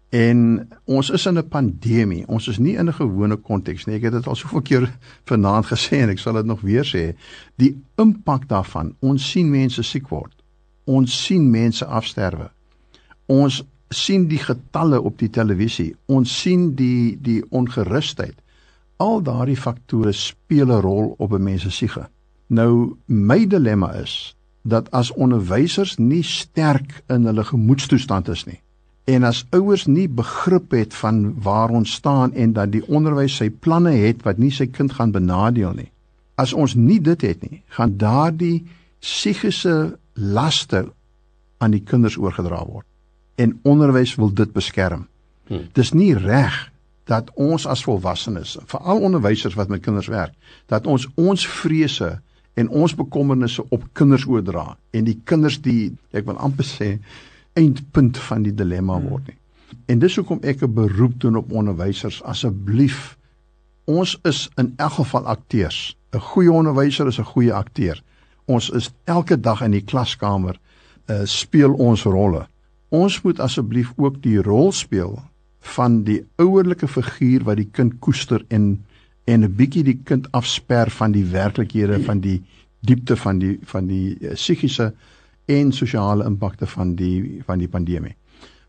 [0.10, 2.28] en ons is in 'n pandemie.
[2.28, 3.96] Ons is nie in 'n gewone konteks nie.
[3.96, 7.16] Ek het dit al soveel keer vanaand gesê en ek sal dit nog weer sê.
[7.56, 10.35] Die impak daarvan, ons sien mense siek word
[10.86, 12.50] ons sien mense afsterwe.
[13.26, 15.96] Ons sien die getalle op die televisie.
[16.06, 18.36] Ons sien die die ongerusheid.
[18.98, 22.08] Al daardie faktore speel 'n rol op 'n mens se siege.
[22.48, 28.62] Nou my dilemma is dat as onderwysers nie sterk in hulle gemoedstoestand is nie
[29.06, 33.50] en as ouers nie begrip het van waar ons staan en dat die onderwys sy
[33.50, 35.92] planne het wat nie sy kind gaan benadeel nie.
[36.42, 38.66] As ons nie dit het nie, gaan daardie
[39.06, 40.86] psigiese laste
[41.58, 42.86] aan die kinders oorgedra word.
[43.36, 45.08] En onderwys wil dit beskerm.
[45.48, 45.68] Hmm.
[45.74, 46.56] Dis nie reg
[47.06, 50.34] dat ons as volwassenes, veral onderwysers wat met kinders werk,
[50.72, 52.16] dat ons ons vrese
[52.56, 56.96] en ons bekommernisse op kinders oordra en die kinders die ek wil amper sê
[57.60, 59.12] eindpunt van die dilemma hmm.
[59.12, 59.40] word nie.
[59.92, 63.18] En dis hoekom ek 'n beroep doen op onderwysers asseblief
[63.86, 65.98] ons is in elk geval akteurs.
[66.14, 68.02] 'n Goeie onderwyser is 'n goeie akteur
[68.46, 70.58] ons is elke dag in die klaskamer
[71.10, 72.46] uh, speel ons rolle.
[72.94, 75.18] Ons moet asseblief ook die rol speel
[75.76, 78.84] van die ouerlike figuur wat die kind koester en
[79.26, 82.44] en 'n bietjie die kind afsper van die werklikhede van die
[82.86, 84.94] diepte van die van die uh, psigiese
[85.46, 88.16] en sosiale impakte van die van die pandemie.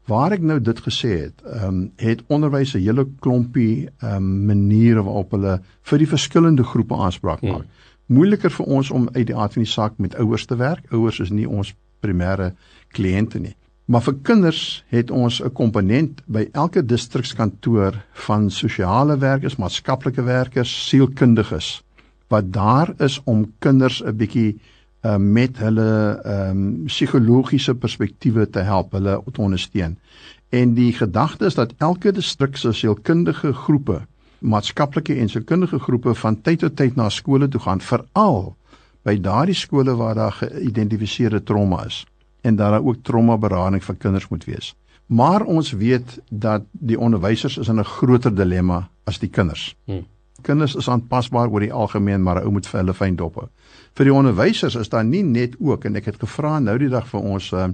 [0.07, 4.47] Waar ek nou dit gesê het, ehm um, het onderwys 'n hele klompie ehm um,
[4.47, 7.69] maniere waarop hulle vir die verskillende groepe aanspraak maak.
[7.69, 10.85] Hmm moeiliker vir ons om uit die aard van die saak met ouers te werk.
[10.93, 12.53] Ouers is nie ons primêre
[12.95, 13.57] kliënte nie.
[13.87, 20.89] Maar vir kinders het ons 'n komponent by elke distrikskantoor van sosiale werkers, maatskaplike werkers,
[20.89, 21.83] sielkundiges
[22.29, 24.59] wat daar is om kinders 'n bietjie
[25.03, 29.99] uh, met hulle ehm um, psigologiese perspektiewe te help, hulle te ondersteun.
[30.49, 34.01] En die gedagte is dat elke distrik se sielkundige groepe
[34.47, 38.55] maatskaplike en sielkundige groepe van tyd tot tyd na skole toe gaan veral
[39.07, 42.05] by daardie skole waar daar geïdentifiseerde trauma is
[42.43, 44.75] en daar ook trauma berading vir kinders moet wees
[45.07, 49.77] Maar ons weet dat die onderwysers is in 'n groter dilemma as die kinders.
[49.85, 50.07] Hmm.
[50.43, 53.49] Kinders is aanpasbaar oor die algemeen, maar ou moet vir hulle fyn dop hou.
[53.95, 57.09] Vir die onderwysers is daar nie net ook en ek het gevra nou die dag
[57.09, 57.69] vir ons 'n uh,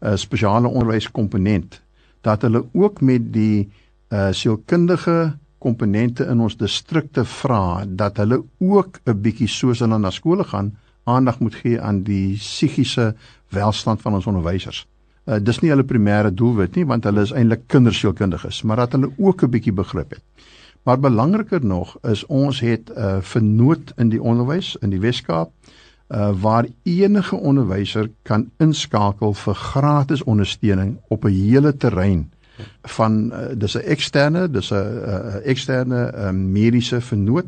[0.00, 1.82] uh, spesiale onderwyskomponent
[2.20, 3.70] dat hulle ook met die
[4.08, 10.10] uh, sielkundige komponente in ons distrikte vra dat hulle ook 'n bietjie soos hulle na
[10.10, 10.72] skole gaan
[11.04, 13.14] aandag moet gee aan die psigiese
[13.50, 14.86] welstand van ons onderwysers.
[15.26, 19.12] Uh, dis nie hulle primêre doelwit nie want hulle is eintlik kindersielkundiges, maar dat hulle
[19.18, 20.22] ook 'n bietjie begrip het.
[20.84, 25.50] Maar belangriker nog is ons het 'n uh, vernoot in die onderwys in die Weskaap
[26.08, 32.32] uh, waar enige onderwyser kan inskakel vir gratis ondersteuning op 'n hele terrein
[32.82, 37.46] van uh, dis 'n eksterne, dis 'n uh, eksterne uh, mediese vernoot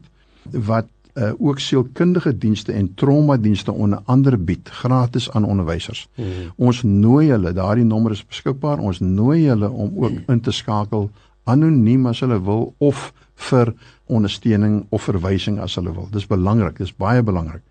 [0.50, 6.09] wat uh, ook sielkundige dienste en trauma dienste onder andere bied gratis aan onderwysers.
[6.14, 6.53] Mm -hmm.
[6.57, 8.79] Ons nooi hulle, daardie nommer is beskikbaar.
[8.79, 11.11] Ons nooi hulle om ook in te skakel
[11.44, 13.74] anoniem as hulle wil of vir
[14.05, 16.09] ondersteuning of verwysing as hulle wil.
[16.11, 17.62] Dis belangrik, dis baie belangrik.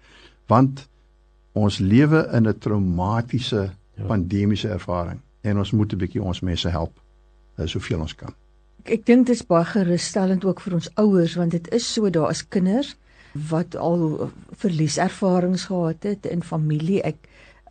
[0.48, 0.88] Want
[1.52, 4.04] ons lewe in 'n traumatiese ja.
[4.04, 7.03] pandemiese ervaring en ons moet 'n bietjie ons mense help
[7.58, 8.34] uh, soveel ons kan.
[8.84, 12.10] Ek, ek dink dit is baie gerusstellend ook vir ons ouers want dit is so
[12.10, 12.96] daar is kinders
[13.50, 17.02] wat al verlieservarings gehad het in familie.
[17.02, 17.18] Ek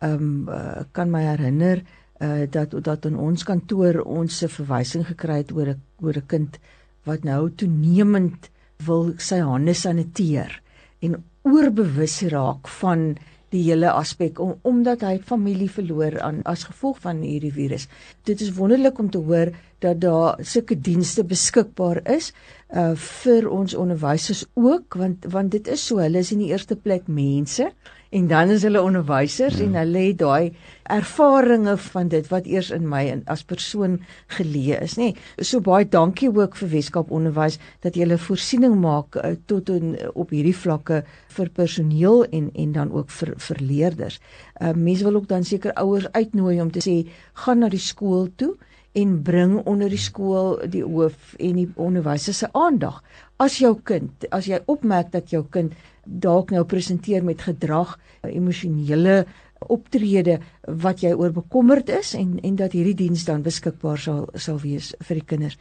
[0.03, 1.79] ehm um, kan my herinner
[2.19, 6.27] uh, dat dat in ons kantoor ons 'n verwysing gekry het oor 'n oor 'n
[6.27, 6.59] kind
[7.03, 8.49] wat nou toenemend
[8.85, 10.61] wil sy hande saniteer
[10.99, 13.17] en oorbewus raak van
[13.53, 17.87] die hele aspek om, omdat hy familie verloor aan as gevolg van hierdie virus.
[18.25, 22.31] Dit is wonderlik om te hoor dat daar sulke dienste beskikbaar is
[22.73, 26.75] uh vir ons onderwysers ook want want dit is so hulle is in die eerste
[26.75, 27.67] plek mense
[28.13, 29.65] en dan is hulle onderwysers ja.
[29.65, 30.53] en hulle het daai
[30.93, 33.99] ervarings van dit wat eers in my in, as persoon
[34.37, 35.45] geleë is nê nee.
[35.49, 40.33] so baie dankie ook vir Weskaap onderwys dat julle voorsiening maak uh, tot in, op
[40.35, 41.03] hierdie vlakke
[41.37, 44.19] vir personeel en en dan ook vir vir leerders
[44.61, 46.99] uh mense wil ook dan seker ouers uitnooi om te sê
[47.45, 48.53] gaan na die skool toe
[48.93, 53.01] en bring onder die skool die hoof en die onderwysers se aandag.
[53.41, 55.73] As jou kind, as jy opmerk dat jou kind
[56.05, 59.25] dalk nou presenteer met gedrag, emosionele
[59.71, 60.39] optrede
[60.83, 64.91] wat jy oor bekommerd is en en dat hierdie diens dan beskikbaar sal sal wees
[65.07, 65.57] vir die kinders.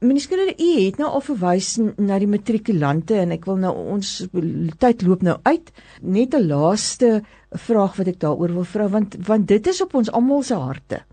[0.00, 4.12] Minister, u het nou al verwys na die matrikulante en ek wil nou ons
[4.80, 5.72] tyd loop nou uit.
[6.02, 10.10] Net 'n laaste vraag wat ek daaroor wil vra want want dit is op ons
[10.10, 11.04] almal se harte.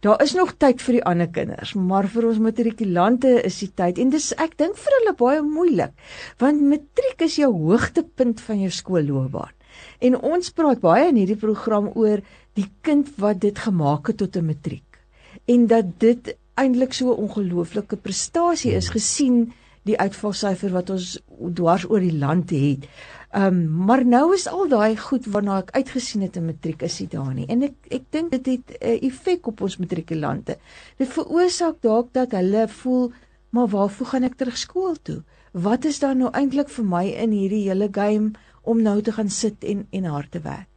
[0.00, 3.98] Daar is nog tyd vir die ander kinders, maar vir ons matrikulante is die tyd
[3.98, 5.92] en dis ek dink vir hulle baie moeilik,
[6.38, 9.52] want matriek is jou hoogtepunt van jou skoolloopbaan.
[10.00, 12.22] En ons praat baie in hierdie program oor
[12.58, 14.98] die kind wat dit gemaak het tot 'n matriek.
[15.46, 19.52] En dat dit eintlik so 'n ongelooflike prestasie is gesien
[19.88, 21.14] die uitvalsyfer wat ons
[21.56, 22.86] dwars oor die land het.
[23.30, 26.96] Ehm um, maar nou is al daai goed waarna ek uitgesien het in matriek is
[26.98, 27.46] dit daar nie.
[27.46, 30.58] En ek ek dink dit het 'n uh, effek op ons matrikulante.
[30.98, 33.12] Dit veroorsaak dalk dat hulle voel,
[33.50, 35.22] maar waarvoor gaan ek terug skool toe?
[35.52, 39.30] Wat is dan nou eintlik vir my in hierdie hele game om nou te gaan
[39.30, 40.68] sit en en hard te werk?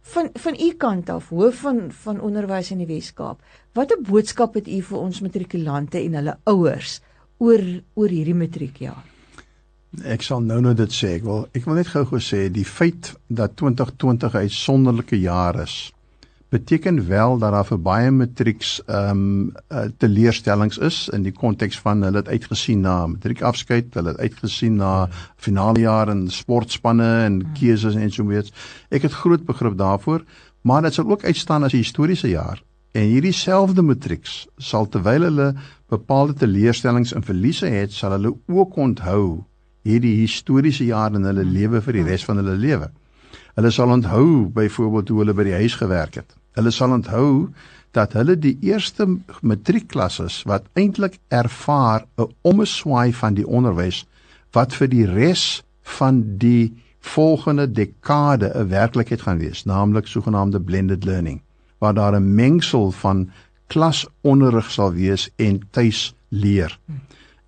[0.00, 3.42] Van van u kant af, hoof van van onderwys in die Wes-Kaap.
[3.72, 7.00] Watter boodskap het u vir ons matrikulante en hulle ouers
[7.40, 9.06] oor oor hierdie matriekjaar?
[10.06, 11.16] Ek sal nou nou dit sê.
[11.18, 15.90] Ek wil ek wil net gou-gou sê die feit dat 2020 'n uitsonderlike jaar is
[16.50, 21.78] beteken wel dat daar vir baie matrieks ehm um, uh, teleurstellings is in die konteks
[21.78, 27.38] van hulle het uitgesien na matriekafskeid, hulle het uitgesien na finale jaar en sportspanne en
[27.60, 28.50] keuses en so iets.
[28.90, 30.26] Ek het groot begrip daarvoor,
[30.62, 32.62] maar dit sal ook uitstaan as 'n historiese jaar.
[32.92, 35.52] En hierdie selfde matrieks sal terwyl hulle
[35.92, 39.44] bepaalde teleurstellings en verliese het, sal hulle ook onthou
[39.86, 42.90] hierdie historiese jaar in hulle lewe vir die res van hulle lewe.
[43.54, 46.34] Hulle sal onthou byvoorbeeld hoe hulle by die huis gewerk het.
[46.58, 47.50] Hulle sal onthou
[47.94, 49.06] dat hulle die eerste
[49.42, 54.04] matriekklasses wat eintlik ervaar 'n omeswaai van die onderwys
[54.52, 55.62] wat vir die res
[55.98, 61.40] van die volgende dekade 'n werklikheid gaan wees, naamlik sogenaamde blended learning,
[61.80, 63.30] waar daar 'n mengsel van
[63.66, 66.78] klasonderrig sal wees en tuis leer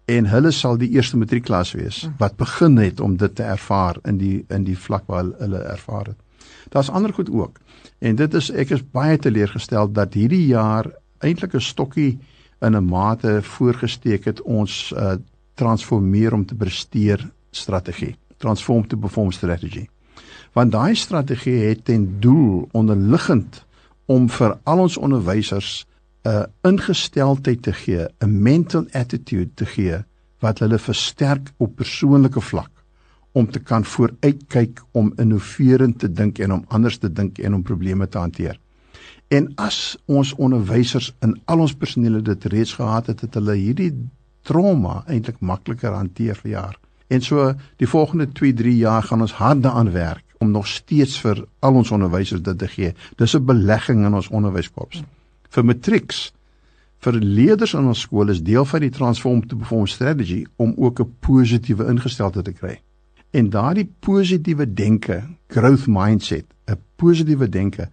[0.05, 4.19] en hulle sal die eerste matriekklas wees wat begin het om dit te ervaar in
[4.19, 6.19] die in die vlak waar hulle ervaar het.
[6.73, 7.61] Daar's ander goed ook.
[7.99, 10.91] En dit is ek is baie teleurgestel dat hierdie jaar
[11.21, 12.19] eintlik 'n stokkie
[12.61, 15.15] in 'n mate voorgesteek het ons uh,
[15.55, 18.17] transformeer om te presteer strategie.
[18.37, 19.87] Transform to perform strategy.
[20.53, 23.65] Want daai strategie het ten doel onderliggend
[24.07, 25.87] om vir al ons onderwysers
[26.25, 30.05] 'n ingesteldheid te gee, 'n mental attitude te gee
[30.41, 32.71] wat hulle versterk op persoonlike vlak
[33.33, 37.63] om te kan vooruitkyk om innoverend te dink en om anders te dink en om
[37.63, 38.59] probleme te hanteer.
[39.29, 43.93] En as ons onderwysers in al ons personele dit reeds gehad het, het hulle hierdie
[44.43, 46.77] trauma eintlik makliker hanteer vir jaar.
[47.09, 51.45] En so die volgende 2-3 jaar gaan ons harde aan werk om nog steeds vir
[51.63, 52.95] al ons onderwysers dit te gee.
[53.17, 55.03] Dis 'n belegging in ons onderwyskorps.
[55.49, 56.33] Vir matrieks
[57.03, 61.01] vir leerders in ons skole is deel van die transform to perform strategy om ook
[61.01, 62.81] 'n positiewe ingesteldheid te kry.
[63.31, 67.89] En daardie positiewe denke, growth mindset, 'n positiewe denke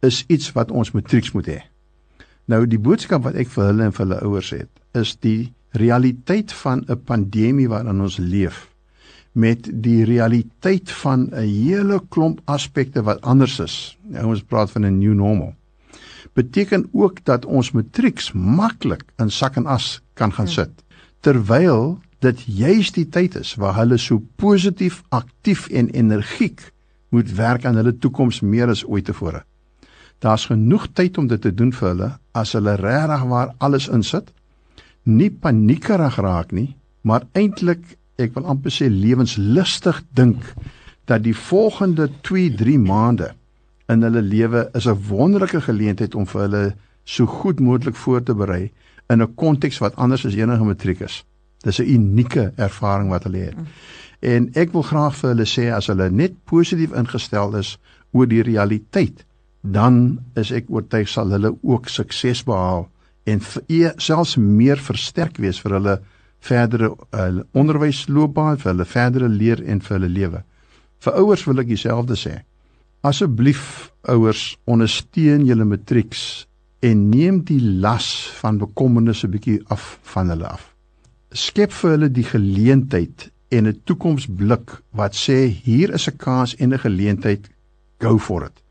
[0.00, 1.60] is iets wat ons matrieks moet hê.
[2.46, 6.52] Nou die boodskap wat ek vir hulle en vir hulle ouers het, is die realiteit
[6.52, 8.71] van 'n pandemie waarin ons leef
[9.32, 13.98] met die realiteit van 'n hele klomp aspekte wat anders is.
[14.02, 15.54] Nou ons praat van 'n new normal.
[16.32, 20.52] Beteken ook dat ons matrieks maklik in sak en as kan gaan ja.
[20.52, 20.70] sit.
[21.20, 26.72] Terwyl dit juis die tyd is waar hulle so positief, aktief en energiek
[27.08, 29.44] moet werk aan hulle toekoms meer as ooit tevore.
[30.18, 34.32] Daar's genoeg tyd om dit te doen vir hulle as hulle regtig waar alles insit
[35.02, 40.44] nie paniekerig raak nie, maar eintlik ek wil amper sê lewenslustig dink
[41.10, 43.32] dat die volgende 2-3 maande
[43.92, 46.64] in hulle lewe is 'n wonderlike geleentheid om vir hulle
[47.04, 48.70] so goed moontlik voor te berei
[49.08, 51.24] in 'n konteks wat anders as enige matriek is.
[51.62, 53.56] Dis 'n unieke ervaring wat hulle het.
[54.20, 57.78] En ek wil graag vir hulle sê as hulle net positief ingestel is
[58.12, 59.24] oor die realiteit,
[59.60, 62.88] dan is ek oortuig sal hulle ook sukses behaal
[63.24, 66.00] en e, selfs meer versterk wees vir hulle
[66.42, 70.42] verdere uh, onderwysloopbaan, vir hulle verdere leer en vir hulle lewe.
[71.02, 72.34] Vir ouers wil ek dieselfde sê.
[73.06, 76.46] Asseblief ouers, ondersteun julle matrieks
[76.82, 78.08] en neem die las
[78.40, 80.68] van bekommernisse bietjie af van hulle af.
[81.32, 86.72] Skep vir hulle die geleentheid en 'n toekomsblik wat sê hier is 'n kans en
[86.72, 87.48] 'n geleentheid
[87.98, 88.62] go for it.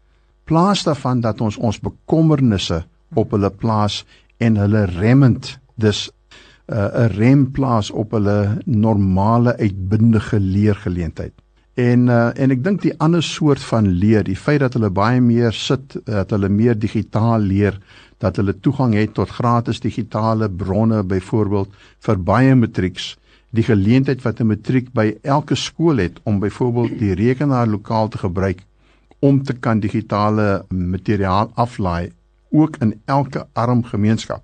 [0.43, 2.83] Plaas daarvan dat ons ons bekommernisse
[3.15, 4.05] op hulle plaas
[4.37, 6.09] en hulle remmend dis
[6.71, 11.33] 'n uh, remplaas op hulle normale uitbundige leergeleentheid.
[11.73, 15.21] En uh, en ek dink die ander soort van leer, die feit dat hulle baie
[15.21, 17.79] meer sit, dat hulle meer digitaal leer,
[18.17, 21.75] dat hulle toegang het tot gratis digitale bronne byvoorbeeld
[22.07, 23.15] vir baie matrieks,
[23.51, 28.17] die geleentheid wat 'n matriek by elke skool het om byvoorbeeld die rekenaar lokaal te
[28.17, 28.63] gebruik
[29.19, 32.11] om te kan digitale materiaal aflaai
[32.49, 34.43] ook in elke arm gemeenskap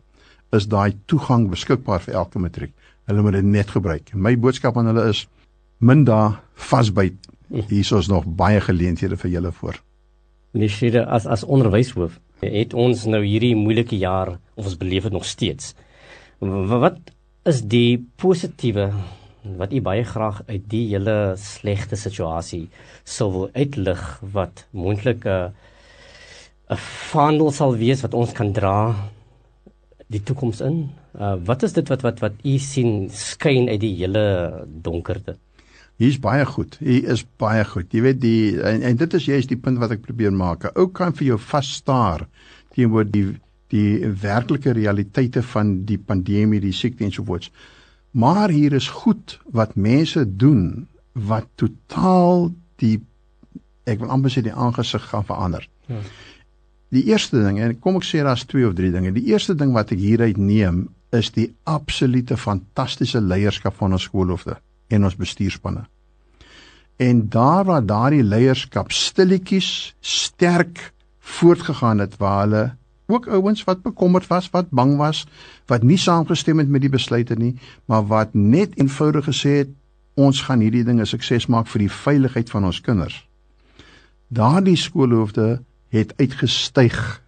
[0.56, 2.74] is daai toegang beskikbaar vir elke matriek.
[3.08, 4.14] Hulle moet dit net gebruik.
[4.14, 5.26] My boodskap aan hulle is
[5.80, 6.40] min daar
[6.70, 7.18] vasbyt.
[7.50, 9.82] Hier is nog baie geleenthede vir julle voor.
[10.54, 15.26] Nishida as as onderwyshoof het ons nou hierdie moeilike jaar of ons beleef dit nog
[15.26, 15.74] steeds.
[16.40, 17.00] Wat
[17.48, 18.92] is die positiewe
[19.58, 22.68] wat u baie graag uit die hele slegte situasie
[23.08, 24.02] sou wil uitlig
[24.34, 25.50] wat moontlik 'n uh,
[26.70, 26.82] 'n
[27.12, 28.96] vaandel sal wees wat ons kan dra
[30.14, 30.88] die toekoms in.
[31.18, 34.24] Uh, wat is dit wat wat wat u sien skyn uit die hele
[34.68, 35.38] donkerte?
[35.98, 36.78] Hier's baie goed.
[36.80, 37.90] Hier is baie goed.
[37.94, 40.68] Jy weet die en, en dit is juist die punt wat ek probeer maak.
[40.68, 42.28] 'n Ou kan vir jou vasstaar
[42.76, 43.34] teenoor die
[43.68, 47.50] die werklike realiteite van die pandemie, die siekte en so voort.
[48.16, 53.02] Maar hier is goed wat mense doen wat totaal die
[53.84, 55.68] ek wil amper sê die aangesig gaan verander.
[55.88, 56.00] Ja.
[56.96, 59.12] Die eerste ding en kom ek sê daar's twee of drie dinge.
[59.16, 60.86] Die eerste ding wat ek hieruit neem
[61.16, 64.58] is die absolute fantastiese leierskap van ons skoolhoofde
[64.92, 65.86] en ons bestuurspanne.
[66.98, 72.64] En daar waar daardie leierskap stilletjies sterk voortgegaan het waar hulle
[73.08, 75.26] ook ouens wat bekommerd was, wat bang was,
[75.68, 77.54] wat nie saamgestem het met die besluite nie,
[77.86, 79.72] maar wat net eenvoudig gesê het
[80.18, 83.22] ons gaan hierdie dinge sukses maak vir die veiligheid van ons kinders.
[84.28, 87.24] Daardie skoolhoofde het uitgestyg.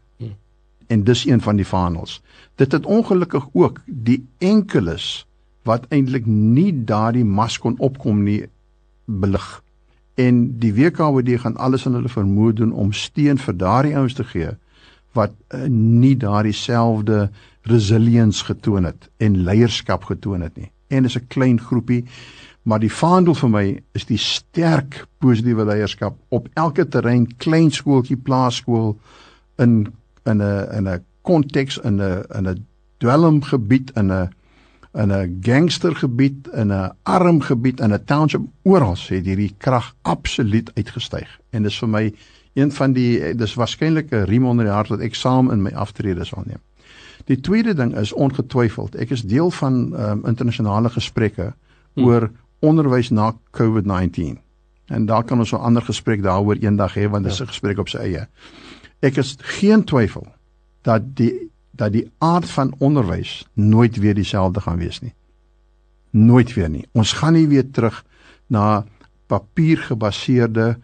[0.89, 2.21] En dis een van die vaandels.
[2.55, 5.27] Dit het ongelukkig ook die enkeles
[5.63, 8.47] wat eintlik nie daardie mas kon opkom nie
[9.05, 9.63] belig.
[10.19, 14.23] En die WKWD gaan alles in hulle vermoë doen om steun vir daardie ouens te
[14.23, 14.55] gee
[15.17, 17.29] wat uh, nie daardie selfde
[17.69, 20.71] resilience getoon het en leierskap getoon het nie.
[20.87, 22.05] En dis 'n klein groepie
[22.63, 23.65] maar die vaandel vir my
[23.97, 28.97] is die sterk positiewe leierskap op elke terrein, klein skooltjie, plaaskool
[29.57, 29.93] in
[30.25, 32.65] in 'n in 'n konteks in 'n in 'n
[32.97, 34.29] dwelmgebied in 'n
[34.93, 40.71] in 'n gangstergebied in 'n arm gebied in 'n township oral het hierdie krag absoluut
[40.75, 42.13] uitgestyg en dis vir my
[42.53, 45.71] een van die dis waarskynlik 'n riem onder die hart wat ek saam in my
[45.71, 46.61] aftrede sal neem.
[47.25, 51.53] Die tweede ding is ongetwyfeld, ek is deel van um, internasionale gesprekke
[51.93, 52.05] hmm.
[52.05, 54.37] oor onderwys na COVID-19.
[54.89, 57.43] En daar kan ons 'n ander gesprek daaroor eendag hê want dit is ja.
[57.43, 58.27] 'n gesprek op sy eie.
[58.99, 60.27] Ek is geen twyfel
[60.81, 65.13] dat die dat die aard van onderwys nooit weer dieselfde gaan wees nie.
[66.09, 66.87] Nooit weer nie.
[66.91, 68.05] Ons gaan nie weer terug
[68.47, 68.85] na
[69.27, 70.77] papiergebaseerde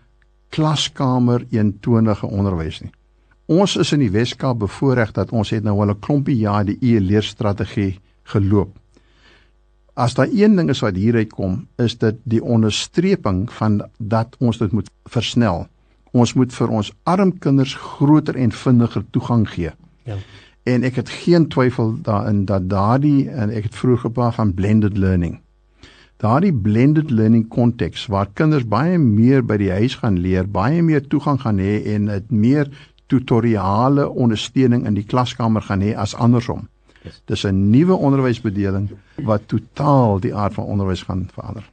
[0.49, 2.91] klaskamer eentonige onderwys nie.
[3.45, 6.77] Ons is in die Weskaap bevoorreg dat ons het nou al 'n klompie jaar die
[6.81, 8.79] e-leerstrategie geloop.
[9.95, 14.59] As daar een ding is wat hieruit kom, is dit die onderstreping van dat ons
[14.59, 15.67] dit moet versnel.
[16.11, 19.71] Ons moet vir ons arm kinders groter en vinniger toegang gee.
[20.03, 20.19] Ja.
[20.63, 24.97] En ek het geen twyfel daarin dat daardie en ek het vroeër gepraat van blended
[24.97, 25.39] learning
[26.23, 31.03] daardie blended learning konteks waar kinders baie meer by die huis gaan leer, baie meer
[31.11, 32.71] toegang gaan hê en dit meer
[33.11, 36.65] tutoriale ondersteuning in die klaskamer gaan hê as andersom.
[37.25, 41.71] Dis 'n nuwe onderwysbedeling wat totaal die aard van onderwys gaan verander.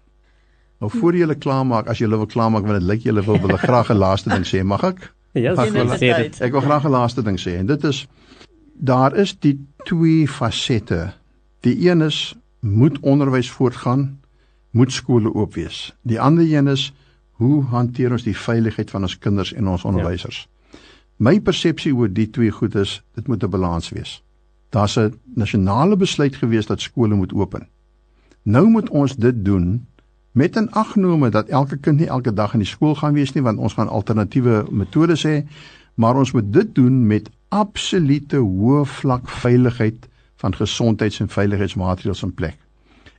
[0.79, 3.41] Nou voor jy hulle klaarmaak, as jy hulle wil klaarmaak want dit lyk jy wil
[3.41, 5.13] wil graag 'n laaste ding sê, mag ek?
[5.33, 8.07] Ja, yes, ek wil graag 'n laaste ding sê en dit is
[8.75, 11.13] daar is die twee fasette.
[11.61, 14.21] Die een is moet onderwys voortgaan
[14.71, 15.95] moet skole oop wees.
[16.03, 16.93] Die ander een is
[17.31, 20.49] hoe hanteer ons die veiligheid van ons kinders en ons onderwysers?
[20.49, 20.79] Ja.
[21.23, 24.23] My persepsie oor die twee goed is dit moet 'n balans wees.
[24.73, 27.69] Daar's 'n nasionale besluit gewees dat skole moet open.
[28.43, 29.87] Nou moet ons dit doen
[30.33, 33.43] met 'n aggenome dat elke kind nie elke dag in die skool gaan wees nie
[33.43, 35.45] want ons gaan alternatiewe metodes hê,
[35.95, 42.35] maar ons moet dit doen met absolute hoë vlak veiligheid van gesondheids- en veiligheidsmaatreëls in
[42.35, 42.57] plek.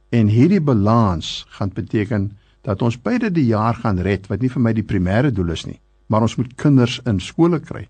[0.10, 4.62] En hierdie balans gaan beteken dat ons beide die jaar gaan red wat nie vir
[4.62, 7.88] my die primêre doel is nie, maar ons moet kinders in skole kry.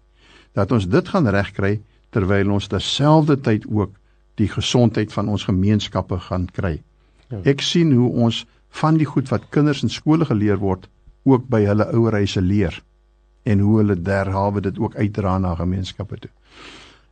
[0.51, 1.81] Dat ons dit gaan regkry
[2.13, 3.93] terwyl ons terselfdertyd ook
[4.41, 6.77] die gesondheid van ons gemeenskappe gaan kry.
[7.29, 7.41] Ja.
[7.53, 8.43] Ek sien hoe ons
[8.81, 10.87] van die goed wat kinders in skole geleer word
[11.29, 12.79] ook by hulle ouerhuise leer
[13.43, 16.31] en hoe hulle derhalwe dit ook uitdra na gemeenskappe toe.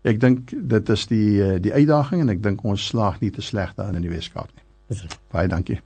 [0.08, 3.44] Ek dink dit is die eh, die uitdaging en ek dink ons slaag nie te
[3.46, 4.66] sleg daarin in die Weskaap nie.
[5.32, 5.78] Baie dankie.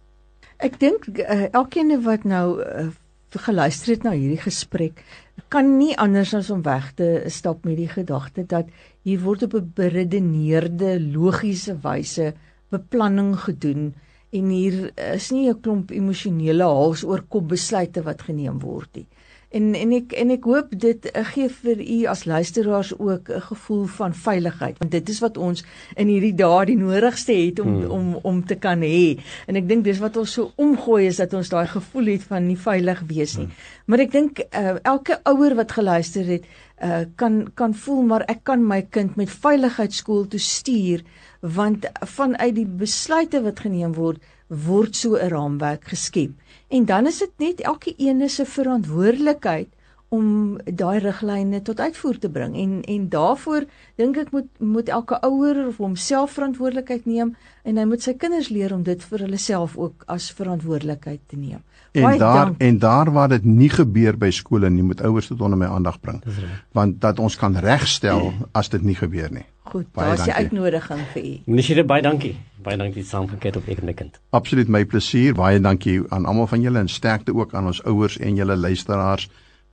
[0.64, 2.88] Ek dink uh, elkeen wat nou uh,
[3.36, 5.04] geluister het na hierdie gesprek
[5.50, 8.72] kan nie anders as om weg te stap met die gedagte dat
[9.04, 12.34] hier word op 'n beredeneerde logiese wyse
[12.70, 13.94] beplanning gedoen
[14.32, 19.08] en hier is nie 'n klomp emosionele hals oor kop besluite wat geneem word nie.
[19.56, 23.46] En en ek en ek hoop dit uh, gee vir u as luisteraars ook 'n
[23.48, 25.64] gevoel van veiligheid want dit is wat ons
[25.96, 27.92] in hierdie dae die nodigste het om hmm.
[27.92, 29.18] om om te kan hê.
[29.48, 32.48] En ek dink dis wat ons so omgooi is dat ons daai gevoel het van
[32.48, 33.46] nie veilig wees nie.
[33.46, 33.56] Hmm.
[33.86, 36.44] Maar ek dink uh, elke ouer wat geluister het
[36.84, 41.04] uh, kan kan voel maar ek kan my kind met veiligheid skool toe stuur
[41.42, 46.32] want vanuit die besluite wat geneem word word so 'n raamwerk geskep.
[46.68, 49.68] En dan is dit net elke een se verantwoordelikheid
[50.10, 52.56] om daai riglyne tot uitvoer te bring.
[52.56, 53.66] En en daarvoor
[53.96, 58.50] dink ek moet moet elke ouer of homself verantwoordelikheid neem en hy moet sy kinders
[58.50, 61.64] leer om dit vir hulle self ook as verantwoordelikheid te neem.
[61.92, 62.62] En Baie daar dank.
[62.62, 66.00] en daar waar dit nie gebeur by skole nie, moet ouers dit onder my aandag
[66.00, 66.24] bring.
[66.72, 69.46] Want dat ons kan regstel as dit nie gebeur nie.
[69.66, 71.32] Goed, daar's die uitnodiging vir u.
[71.50, 72.36] Meneer, baie dankie.
[72.66, 74.20] Baie dankie saamgekyk op Ekende Kind.
[74.30, 75.34] Absoluut my plesier.
[75.38, 79.30] Baie dankie aan almal van julle en sterkte ook aan ons ouers en julle luisteraars.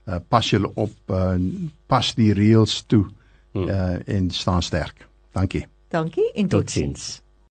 [0.08, 1.34] Uh, pas julle op, uh,
[1.86, 3.04] pas die reëls toe
[3.54, 5.06] uh, en staan sterk.
[5.36, 5.66] Dankie.
[5.92, 7.14] Dankie en totsiens.
[7.14, 7.21] Tot